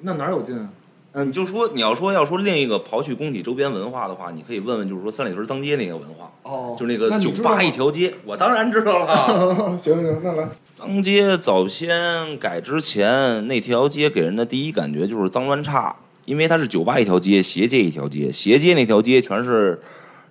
[0.00, 0.72] 那哪有劲啊？
[1.12, 8.14] 你就说你要说要说另一个刨去工体周边文化的话，你可以问问，就是说三里屯脏街那个文化，哦就是那个酒吧一条街。
[8.24, 9.74] 我当然知道了。
[9.76, 10.48] 行行，那来。
[10.72, 15.96] 脏街早先改之前，那条街给人的第一感觉就是脏乱差，
[16.26, 19.80] 因为它是酒吧一条街，斜街一条街，斜街那条街全是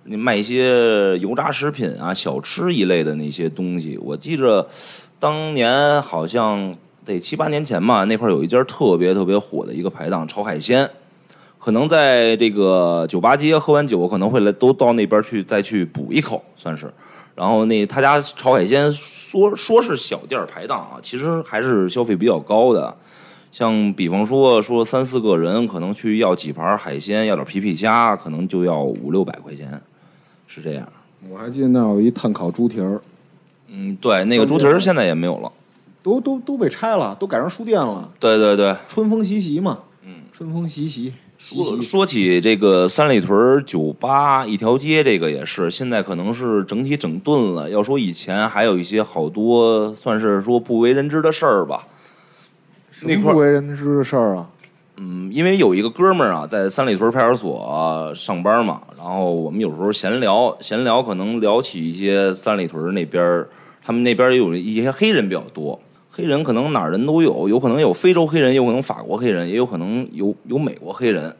[0.04, 3.98] 你卖一些油炸食品啊、小吃一类的那些东西。
[3.98, 4.66] 我记着
[5.18, 6.74] 当年好像
[7.04, 10.88] 得七八年前吧，那块儿有一家特别特别火的一个排档炒海鲜。
[11.58, 16.90] 可能在这个酒吧街喝完酒，可能会来都到那边去再去补一口，算是。
[17.34, 22.94] 然后那他家炒海鲜说说是小店儿排档啊，其实还是消费比较高的。
[23.52, 29.80] 像比方说说三四个人，可能去要几盘海鲜，要点皮皮虾，可能就要五六百块钱，
[30.46, 30.88] 是这样。
[31.28, 33.00] 我还记得那儿有一炭烤猪蹄儿，
[33.68, 35.52] 嗯，对，那个猪蹄儿现在也没有了。
[36.02, 38.10] 都都都被拆了，都改成书店了。
[38.18, 41.12] 对对对，春风习习嘛，嗯，春风习习。
[41.38, 47.70] 说说起这个三里屯酒吧一条街，这个也是现在可能是整体整顿了。
[47.70, 51.86] 要说以前还有一些好多算是说不为人知的事儿吧。
[53.04, 54.50] 那块儿不为人知的事儿啊，
[54.98, 63.48] 嗯，因为有一个哥们儿啊，在三里屯派出所、上班嘛，然后我们有时候闲聊，闲聊可能聊起一些三里屯那边儿，
[63.82, 65.80] 他们那边儿也有一些黑人比较多，
[66.20, 71.34] 黑人可能哪儿人都有，有可能有非洲黑人，有可能法国黑人，也有可能有有美国黑人。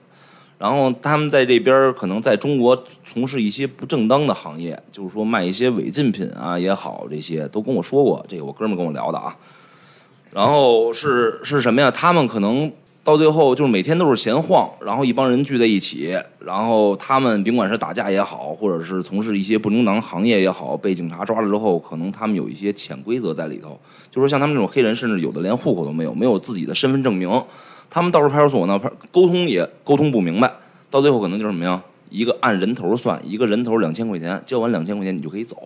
[0.59, 8.25] 然后他们在这边可能在中国从事一些不正当的行业，就是说卖一些违禁品啊也好，这些都跟我说过。
[8.29, 9.37] 这个我哥们儿跟我聊的啊。
[10.33, 11.91] 然后是是什么呀？
[11.91, 12.71] 他们可能
[13.11, 23.77] 到最后就是每天都是闲晃，然后一帮人聚在一起，然后他们甭管是打架也好，或者是从事一些不正当行业也好，被警察抓了之后，可能他们有一些潜规则在里头。
[24.13, 27.29] 就是像他们这种黑人，甚至有的连户口都没有，没有自己的身份证明，
[27.91, 28.81] 他们到时候派出所呢，
[29.11, 30.49] 沟通也沟通不明白，
[30.89, 31.83] 到最后可能就是什么呀？
[32.11, 35.57] 一个按人头算，一个人头两千块钱，交完两千块钱你就可以走，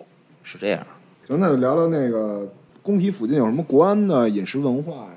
[0.42, 0.82] 是这样。
[1.28, 2.48] 行，那就聊聊那个
[2.80, 5.08] 工体附近有什么国安的饮食文化呀？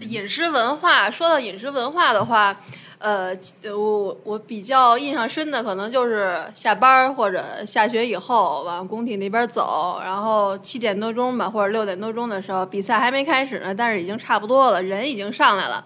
[0.00, 2.54] 饮食文化，说到饮食文化的话，
[2.98, 3.34] 呃，
[3.64, 15.82] 我我比较印象深的可能就是下班或者下学以后往工体那边走，然后七点多钟吧，或者六点多钟的时候，比赛还没开始呢，但是已经差不多了，人已经上来了。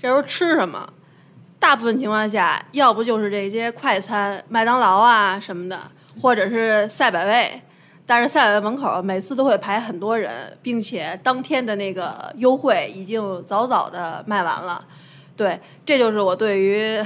[0.00, 0.88] 这时候吃什么？
[1.58, 5.78] 大部分情况下，要不就是这些快餐，麦当劳啊什么的，
[6.20, 7.62] 或者是赛百味。
[8.12, 14.84] 但是赛百味门口每次都会排很多人，并且当天的那个优惠已经早早的卖完了。
[15.34, 17.02] 对，这就是我对于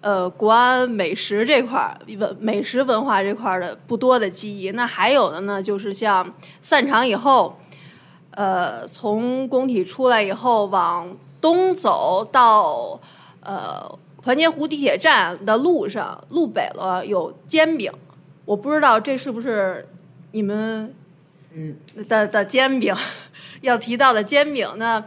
[0.00, 4.70] 呃国安美食这块儿文美食文化这块儿的不多的记忆。
[4.70, 6.26] 那还有的呢，就是像
[6.62, 7.58] 散场以后，
[8.30, 12.98] 呃，从工体出来以后往东走到
[13.42, 17.92] 呃团结湖地铁站的路上，路北了有煎饼，
[18.46, 19.86] 我不知道这是不是
[20.34, 20.92] 你们
[21.52, 21.76] 嗯
[22.08, 22.92] 的的煎饼
[23.60, 25.04] 要提到的煎饼呢？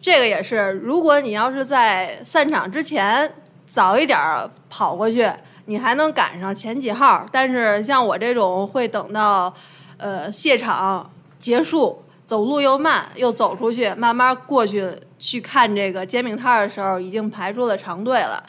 [0.00, 3.30] 这个也是，如果你要是在散场之前
[3.66, 5.30] 早一点儿跑过去，
[5.66, 7.28] 你还能赶上前几号。
[7.30, 9.54] 但是像我这种会等到
[9.98, 18.42] 呃谢场结束，走路又慢，又走出去，慢慢过去去看这个煎饼摊儿的时候，已经排出了长队了。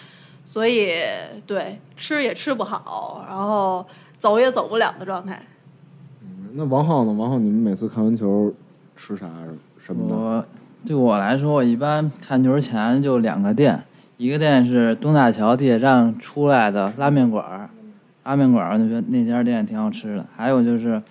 [0.46, 0.96] 所以
[1.46, 3.86] 对吃也吃不好，然后
[4.18, 5.46] 走也走不了的状态。
[6.54, 7.14] 那王浩呢？
[7.14, 8.54] 王浩，你们每次看完球
[8.96, 9.30] 吃啥
[9.78, 10.16] 什么的？
[10.16, 10.46] 我
[10.86, 13.84] 对我来说，我一般看球前就两个店，
[14.18, 17.70] 一个店是东大桥地铁站出来的拉面馆儿，
[18.24, 20.26] 拉面馆儿我就觉得那家店挺好吃的。
[20.36, 21.02] 还有就是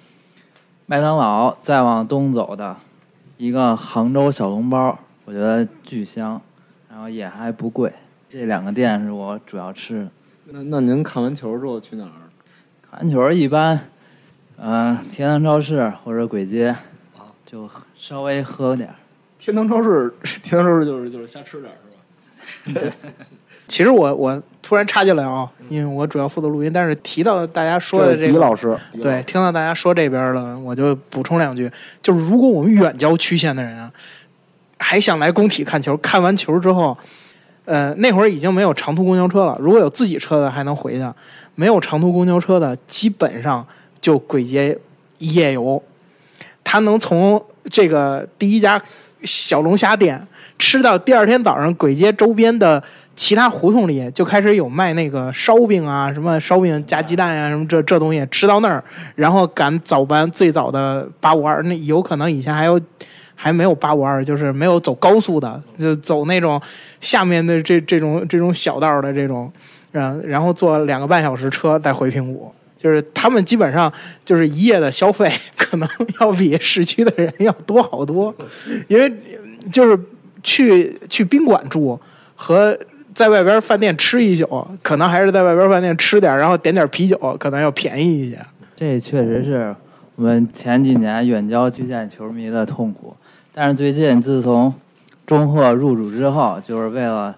[0.87, 2.77] 麦当劳再往东走的
[3.37, 6.41] 一个杭州小笼包，我觉得巨香，
[6.91, 7.93] 然后也还不贵。
[8.29, 10.11] 这两个店是我主要吃的。
[10.53, 12.29] 那那您看完球之后去哪儿？
[12.91, 13.79] 看完球一般，
[14.63, 16.77] 呃，天堂超市或者簋街，
[17.47, 18.95] 就稍微喝点儿。
[19.39, 21.77] 天堂超市，天堂超市就是就是瞎吃点儿
[22.69, 22.93] 是吧？
[23.67, 31.71] 其实我我突然插进来啊，因为我主要负责录音，但是提到大家说的这个，狄老师，对，听到大家说这边了，我就补充两句，
[32.03, 33.91] 就是如果我们远郊区县的人啊，
[34.77, 36.99] 还想来工体看球，看完球之后，
[37.65, 41.11] 呃，那会儿已经没有长途公交车了，如果有自己车的还能回去，
[41.55, 43.67] 没有长途公交车的，基本上
[44.01, 44.77] 就簋街
[45.19, 45.83] 夜游，
[46.65, 48.81] 他能从这个第一家
[49.23, 50.27] 小龙虾店
[50.59, 52.83] 吃到第二天早上簋街周边的
[53.15, 58.83] 其他胡同里就开始有卖那个烧饼啊，什么烧饼加鸡蛋呀、什么这这东西，吃到那儿，
[59.15, 62.81] 然后赶早班最早的八五二，那有可能以前还有
[63.35, 66.59] 还没有八五二，就是没有走高速的，就走那种
[67.03, 69.53] 下面的这这种这种小道的这种，
[69.93, 72.51] 嗯，然后坐两个半小时车再回平谷。
[72.81, 73.93] 就是他们基本上
[74.25, 75.87] 就是一夜的消费，可能
[76.19, 78.35] 要比市区的人要多好多，
[78.89, 79.13] 因为
[79.71, 80.01] 就是
[80.43, 82.01] 去去宾馆住
[82.35, 82.75] 和
[83.15, 88.39] 在外边饭店吃一宿，可能还是在外边饭店吃点，然后点点啤酒，可能要便宜一些。
[88.75, 89.77] 这确实是
[90.17, 93.15] 我们前几年远郊区县球迷的痛苦。
[93.53, 94.73] 但是最近自从
[95.27, 97.37] 中赫入主之后，就是为了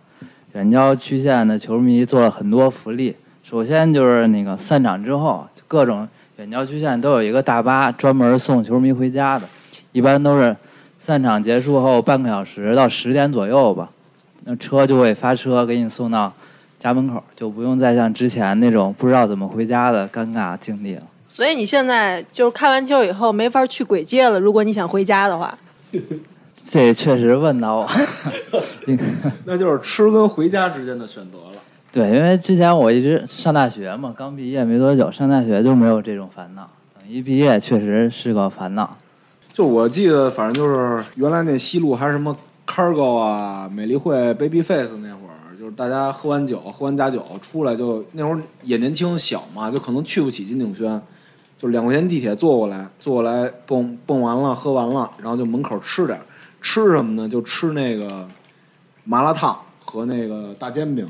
[0.53, 3.17] 远郊区县的球迷做了很多福利。
[3.43, 9.47] 首先就是那个散场之后，各种远郊区县都有一个大巴专门送球迷回家的，
[9.93, 10.57] 一般都是
[10.99, 13.91] 散场结束后半个小时到十点左右吧，
[14.45, 16.33] 那车就会发车给你送到
[16.79, 21.03] 家门口，就不用再像之前那种不知道怎么回家的尴尬境地了。
[21.29, 24.39] 所以你现在就是看完球以后没法去鬼街了。
[24.39, 25.57] 如果你想回家的话，
[26.69, 27.89] 这确实问到我。
[29.47, 31.62] 那就是吃跟回家之间的选择了。
[31.93, 36.67] 对，因为之前我一直上大学嘛，刚毕业没多久，上大学就没有这种烦恼。
[36.99, 38.97] 等一毕业，确实是个烦恼。
[39.53, 42.35] 就我记得，反正就是原来那西路还是什么
[42.67, 50.99] Cargo 啊、美丽会、Babyface 那会儿，就是大家喝完酒、喝完假酒出来就，那会儿也年轻小嘛，就可能去不起金鼎轩，
[51.59, 56.19] 就两块钱地铁坐过来，坐过来蹦蹦完了，喝完了，然后就门口吃点，
[56.63, 57.29] 吃什么呢？
[57.29, 58.27] 就吃那个
[59.05, 61.07] 麻辣烫和那个大煎饼，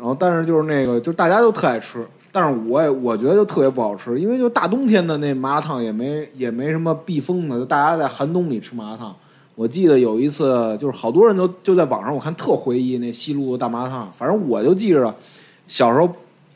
[0.00, 9.14] 然后但是就是那个，就大家都特爱吃，但是我也我觉得就特别不好吃，因为就大冬天的那麻辣烫也没也没什么避风的，就大家在寒冬里吃麻辣烫。
[9.54, 14.10] 我记得有一次，就是好多人都就在网上，我看特回忆那西路大麻辣烫。
[14.16, 15.14] 反正我就记着，
[15.66, 16.10] 小时候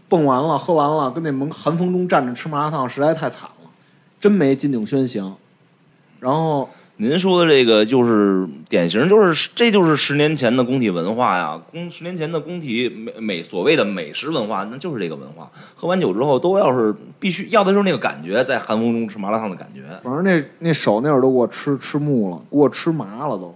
[0.09, 3.71] 蹦完了、喝完了，跟那门寒风中站着吃麻辣烫，实在太惨了，
[4.19, 5.35] 真没金鼎轩香。
[6.19, 6.67] 然后
[6.97, 11.61] 您说的这个就是典型，就是这就是十年前的工体文化呀。
[11.73, 15.51] 工十年前的工体美美所谓的美食文化，那就是这个文化。
[15.75, 19.83] 喝完酒之后，都要是必须要的就是那个感觉，在寒风中吃麻辣烫的感觉。
[20.05, 23.53] 反正那那手那会儿都给我吃吃木了，给我吃麻了都。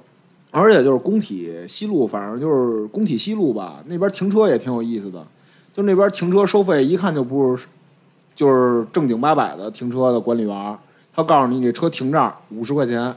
[0.51, 5.24] 而且就是工体西路，反正就是工体西路吧，那边停车也挺有意思的。
[5.72, 7.66] 就那边停车收费，一看就不是
[8.34, 10.76] 就是正经八百的停车的管理员，
[11.14, 13.14] 他告诉你这车停这儿五十块钱，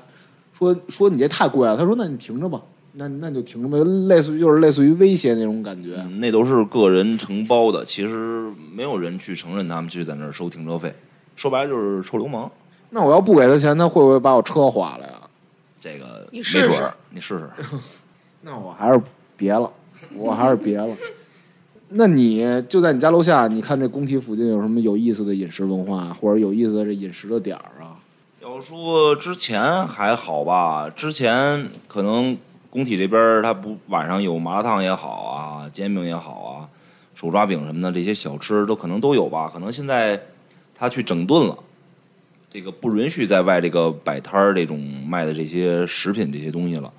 [0.62, 2.62] 说说你这太贵了，他说那你停着吧，
[2.94, 5.96] 那那你就停着吧，类似于就是类似于威胁那种感觉。
[5.98, 10.94] 嗯，那都是个人承包的，其实没有人去承认他们去在那儿收停车费，
[11.36, 12.52] 说白了就是臭流氓。
[12.92, 15.14] 那我要不给他钱，他会不会把我车划了呀？
[15.80, 17.50] 这个你试试没准儿，你试试。
[18.44, 19.02] 那我还是
[19.36, 19.68] 别了，
[20.16, 20.96] 我还是别了。
[21.90, 27.91] 那你就在你家楼下，你看这工体附近有什么有意思的饮食文化，或者有意思的这饮食的点儿啊？
[28.62, 32.38] 说之前还好吧，之前可能
[32.70, 36.70] 工体这边他不晚上有麻辣烫也好啊，煎饼也好啊，
[37.16, 39.50] 手抓饼什么的这些小吃都可能都有吧。
[39.52, 40.22] 可能现在
[40.76, 41.58] 他去整顿了，
[42.50, 46.92] 这个不允许在外这个摆摊这种卖的这些食品这些东西了。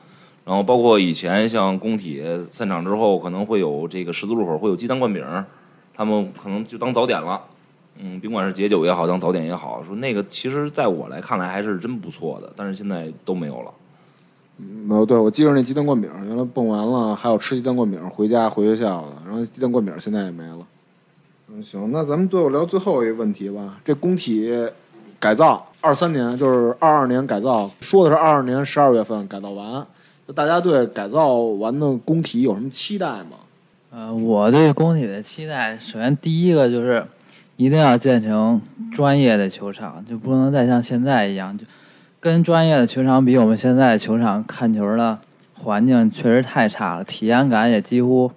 [0.45, 5.25] 然后包括以前像工体散场之后，可能会有这个十字路口会有鸡蛋灌饼，
[5.95, 7.41] 他们可能就当早点了。
[7.99, 13.73] 嗯，甭管是解酒也好，当早点也好，说那个其实在我来看来还是真不错的，但是现在都没有了。
[14.87, 20.59] 没有，对我记着那鸡蛋灌饼，原来蹦完了还有吃鸡蛋灌饼回家回学校的，然后鸡蛋灌饼现在也没了。
[21.49, 23.79] 嗯，行，那咱们最后聊最后一个问题吧。
[23.85, 24.51] 这工体
[25.19, 29.87] 改造二三年就是二二年改造，说的是二二年十二月份改造完，
[30.27, 33.39] 就大家对改造完的工体有什么期待吗？
[33.91, 37.05] 呃，我对工体的期待，首先第一个就是
[37.63, 38.61] 一定要建成
[38.91, 41.65] 专业的球场，就不能再像现在一样，就
[42.19, 45.17] 跟专业的球场比，我们现在球场看球的
[45.55, 48.33] 环境确实太差了，体验感也几乎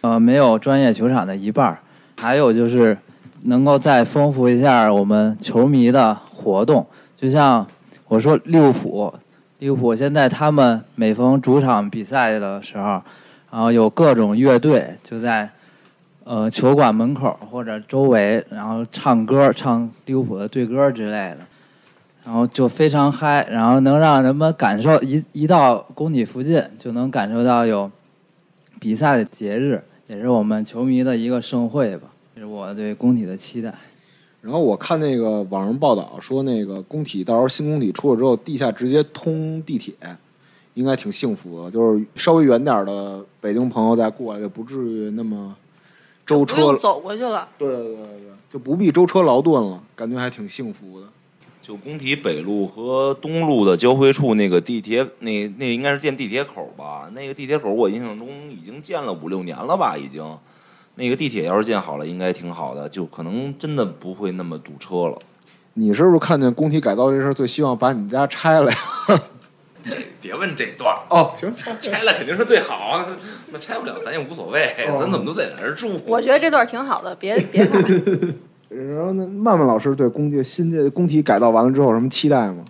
[0.00, 1.78] 呃没有专业球场的一半。
[2.18, 2.96] 还有就是
[3.42, 7.66] 能够再丰富一下我们球迷的活动，就像
[8.08, 9.12] 我说利物浦，
[9.58, 13.02] 利物浦现在他们每逢主场比赛的时候。
[13.50, 15.48] 然后有各种乐队就在，
[16.24, 21.38] 呃球馆门口或者周围，然后唱歌唱利物浦的队歌之类的，
[22.24, 27.90] 然后就非常嗨，然后能让人们感受一一到工体附近就能感受到有
[28.80, 33.74] 比赛的节日，也是我们球迷的一个盛会吧，这是我对工体的期待。
[34.40, 39.94] 然后我看那个网上报道说，那个工体到时候新工体出了之后，地下直接通地铁。
[40.74, 45.54] 应该挺幸福的，就是稍微远点的北京朋友再过来，就不至于那么
[46.24, 47.48] 舟车走过去了。
[47.58, 48.06] 对对对对，
[48.50, 51.06] 就不必舟车劳顿了，感觉还挺幸福的。
[51.62, 57.08] 就工体北路和东路的交汇处那个地铁，那那应该是建地铁口吧？
[57.14, 59.96] 那个地铁口我印象中已经建了五六年了吧？
[59.96, 60.22] 已经，
[60.96, 65.18] 那个地铁要是建好了，应该挺好的，就可能真的不会那么堵车了。
[65.72, 68.78] 你是不是看见工体改造这事儿，最希望把你们家拆了呀？
[70.20, 73.06] 别问这段儿哦， 行，拆拆了肯定是最好，
[73.52, 76.00] 那拆不了咱也无所谓，咱怎么都在那儿住。
[76.06, 77.82] 我觉得这段挺好的，别别看。
[78.70, 82.64] 然后那曼曼老师对工体新的工体改造完了之后有什么期待吗？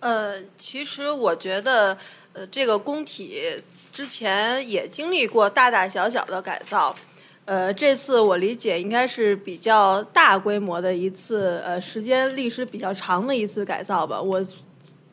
[0.00, 1.96] 呃，其实我觉得，
[2.32, 3.42] 呃，这个工体
[3.92, 6.94] 之前也经历过大大小小的改造，
[7.44, 14.20] 呃，这次我理解应该是比较大规模的一次，呃，时间历史比较长的一次改造吧。
[14.20, 14.40] 我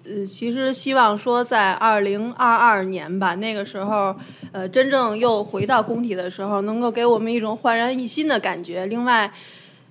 [0.08, 4.16] 呃，其实希望说在二零二二年吧，那个时候，
[4.51, 8.86] 呃，真正又回到工体的时候，能够给我们一种焕然一新的感觉。
[8.86, 9.32] 另外，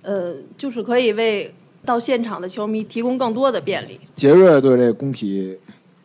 [0.01, 1.53] 呃，就是可以为
[1.83, 3.99] 到现场的球迷提供更多的便利。
[4.15, 5.57] 杰瑞对这工体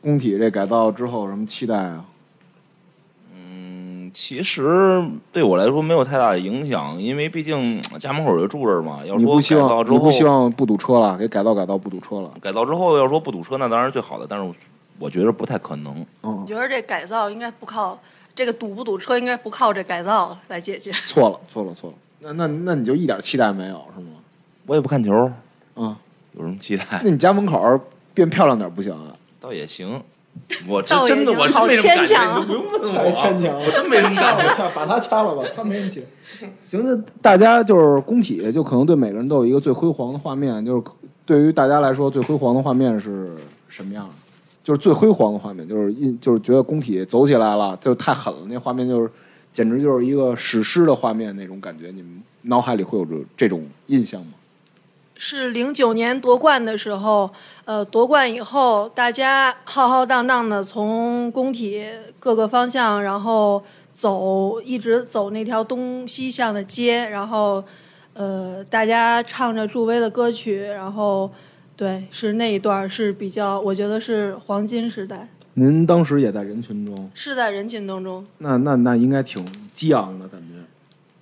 [0.03, 2.05] 工体这改造之后有什么期待啊？
[4.21, 5.03] 嗯，其实
[5.33, 9.01] 对我来说没有太大的影响，因为毕竟家门口就住这儿嘛。
[9.07, 11.16] 要你说改造之后，你不希望不堵车了？
[11.16, 12.31] 给改造改造不堵车了？
[12.41, 14.55] 改造之后要说不堵车，那当然是最好的，但是
[14.99, 15.95] 我觉得不太可能。
[16.23, 17.99] 嗯我，觉得这改造应该不靠
[18.35, 20.93] 这个堵不堵车，应该不靠这改造来解决。
[21.07, 21.97] 错了错了错了。
[22.21, 24.11] 那那那你就一点期待没有是吗？
[24.66, 25.12] 我也不看球，
[25.75, 25.97] 啊，
[26.33, 26.85] 有什么期待？
[27.03, 27.81] 那你家门口
[28.12, 29.16] 变漂亮点不行啊？
[29.41, 30.03] 倒也行。
[30.68, 33.12] 我这真的我真没什么感觉，牵强啊你都不用问我。
[33.12, 34.55] 强我真没什么感觉。
[34.55, 36.05] 掐把他掐了吧，他没人气。
[36.64, 40.82] 行，那大家就是工体，就可能对每个人都有一个最辉煌的画面，就是
[41.26, 43.30] 对于大家来说，最辉煌的画面是
[43.68, 44.14] 什么样的？
[44.62, 49.11] 就是最辉煌的画面，就是印，就是觉得工体走起来了，就太狠了，那画面就是
[49.53, 51.88] 简直就是一个史诗的画面那种感觉。
[51.88, 54.32] 你们脑海里会有这这种印象吗？
[55.23, 57.31] 是零九年夺冠的时候，
[57.66, 61.85] 呃，夺冠以后，大家浩浩荡荡的从工体
[62.18, 63.62] 各个方向，然后
[63.93, 67.62] 走，一直走那条东西向的街，然后，
[68.14, 71.31] 呃，大家唱着助威的歌曲，然后，
[71.77, 78.27] 对，是那一段是比较，我觉得是黄金时代，您当时也在人群中，是在人群当中。
[78.39, 79.45] 那那那应该挺
[79.75, 80.55] 激昂的感觉。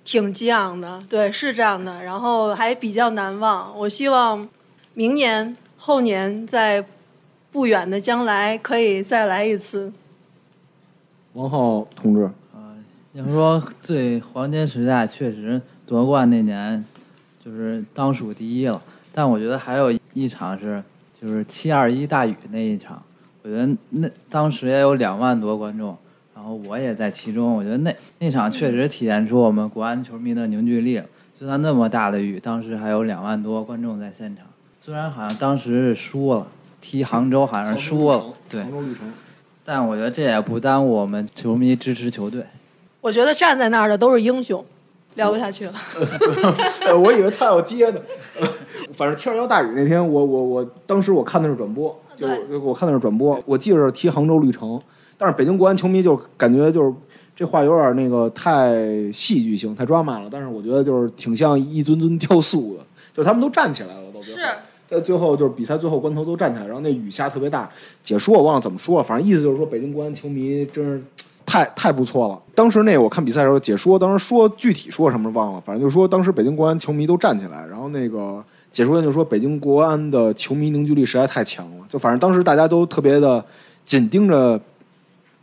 [0.08, 3.78] 挺激昂的，对，是这样的，然后还比较难忘。
[3.78, 4.48] 我希望
[4.94, 6.82] 明年、后年在
[7.52, 9.92] 不远的将来可以再来一次。
[11.34, 12.22] 王浩同志，
[12.54, 12.72] 啊
[13.12, 16.82] 要说最黄金时代，确实夺冠那年
[17.44, 18.80] 就是当属第一了。
[19.12, 20.82] 但我觉得还有一场是，
[21.20, 23.02] 就是七二一大雨那一场，
[23.42, 25.94] 我觉得那当时也有两万多观众，
[26.38, 27.56] 然后我也在其中。
[27.56, 31.02] 我觉得那那场确实体现出我们国安球迷的凝聚力。
[31.38, 34.46] 就算那么大的雨，当时还有两万多观众在现场。
[34.80, 36.46] 虽然好像当时是输了，
[36.80, 38.70] 踢杭州好像是输了，对杭。
[38.70, 39.12] 州绿城。
[39.64, 42.44] 但我觉得这也不耽误我们球迷支持球队。
[43.00, 44.64] 我觉得站在那儿的都是英雄，
[45.16, 45.72] 聊不下去了。
[46.86, 48.00] 呃 我以为他要接呢，
[48.94, 52.28] 反正天儿要大雨那天，我我我当时我看的是转播，就
[52.60, 54.80] 我看的是转播，我记着是踢杭州绿城，
[55.18, 56.94] 但是北京国安球迷就感觉就是
[57.36, 58.72] 这话有点那个太
[59.12, 64.40] 戏剧性、太抓马了，但是我觉得就是挺像一尊尊雕塑的，就是他们都站起来了，都最后
[64.88, 67.68] 在最后就是比赛最后关头都站起来，然后那雨下特别大。
[68.02, 71.02] 解说我忘了怎么说了，反正意思就是说北京国安球迷真是
[71.44, 72.40] 太太不错了。
[72.54, 78.42] 当时那个我看比赛的时候，解说当时说具体说什么忘了，反正就说当时北京国安球迷都站起来，然后那个
[78.72, 83.44] 解说员就说北京国安的球迷凝聚力实在太强了，就反正当时大家都特别的
[83.84, 84.58] 紧盯着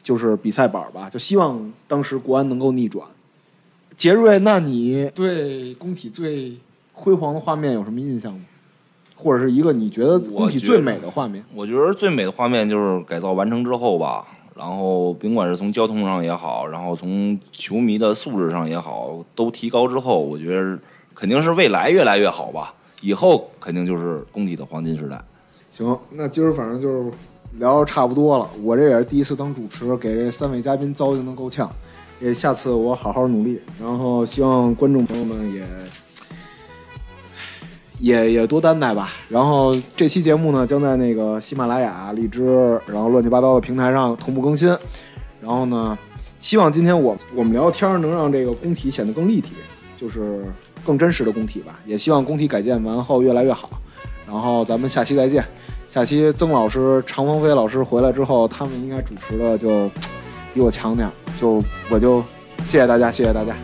[0.06, 3.08] 就是比赛板儿吧，就希望当时国安能够逆转。
[3.98, 6.56] 杰瑞，那你对工体最
[6.94, 8.42] 辉煌的画面有什么印象吗？
[9.16, 11.44] 或者是一个你觉得工体最美的画面？
[11.56, 20.78] 我觉得最美的画面就是改造完成之后吧，然后甭管是从交通上也好，然后从球迷的素质上也好，都提高之后，我觉得
[21.16, 22.76] 肯定是未来越来越好吧。
[23.02, 25.20] 以后肯定就是工体的黄金时代。
[25.72, 27.12] 行，那今儿反正就是
[27.58, 28.50] 聊得差不多了。
[28.64, 31.70] 我这也是第一次当主持，给这三位嘉宾糟践的够呛。
[32.22, 35.64] 也下次我好好努力，然后希望观众朋友们也
[38.00, 39.10] 也也多担待吧。
[39.28, 44.70] 然后这期节目呢，将在那个喜马拉雅、荔枝，然后乱七八糟的平台上同步更新。
[45.42, 45.98] 然后呢，
[46.40, 49.56] 希望今天我我们聊天能让这个工体显得更立体，
[49.98, 50.46] 就是
[50.86, 51.80] 更真实的工体吧。
[51.86, 53.70] 也希望工体改建完后越来越好。
[54.26, 55.46] 然后咱们下期再见。
[55.96, 59.90] 下期曾老师、常鹏飞老师回来之后，他们应该主持的就
[60.54, 61.10] 比我强点。
[61.40, 62.22] 就我就
[62.66, 63.56] 谢谢大家，谢谢大家。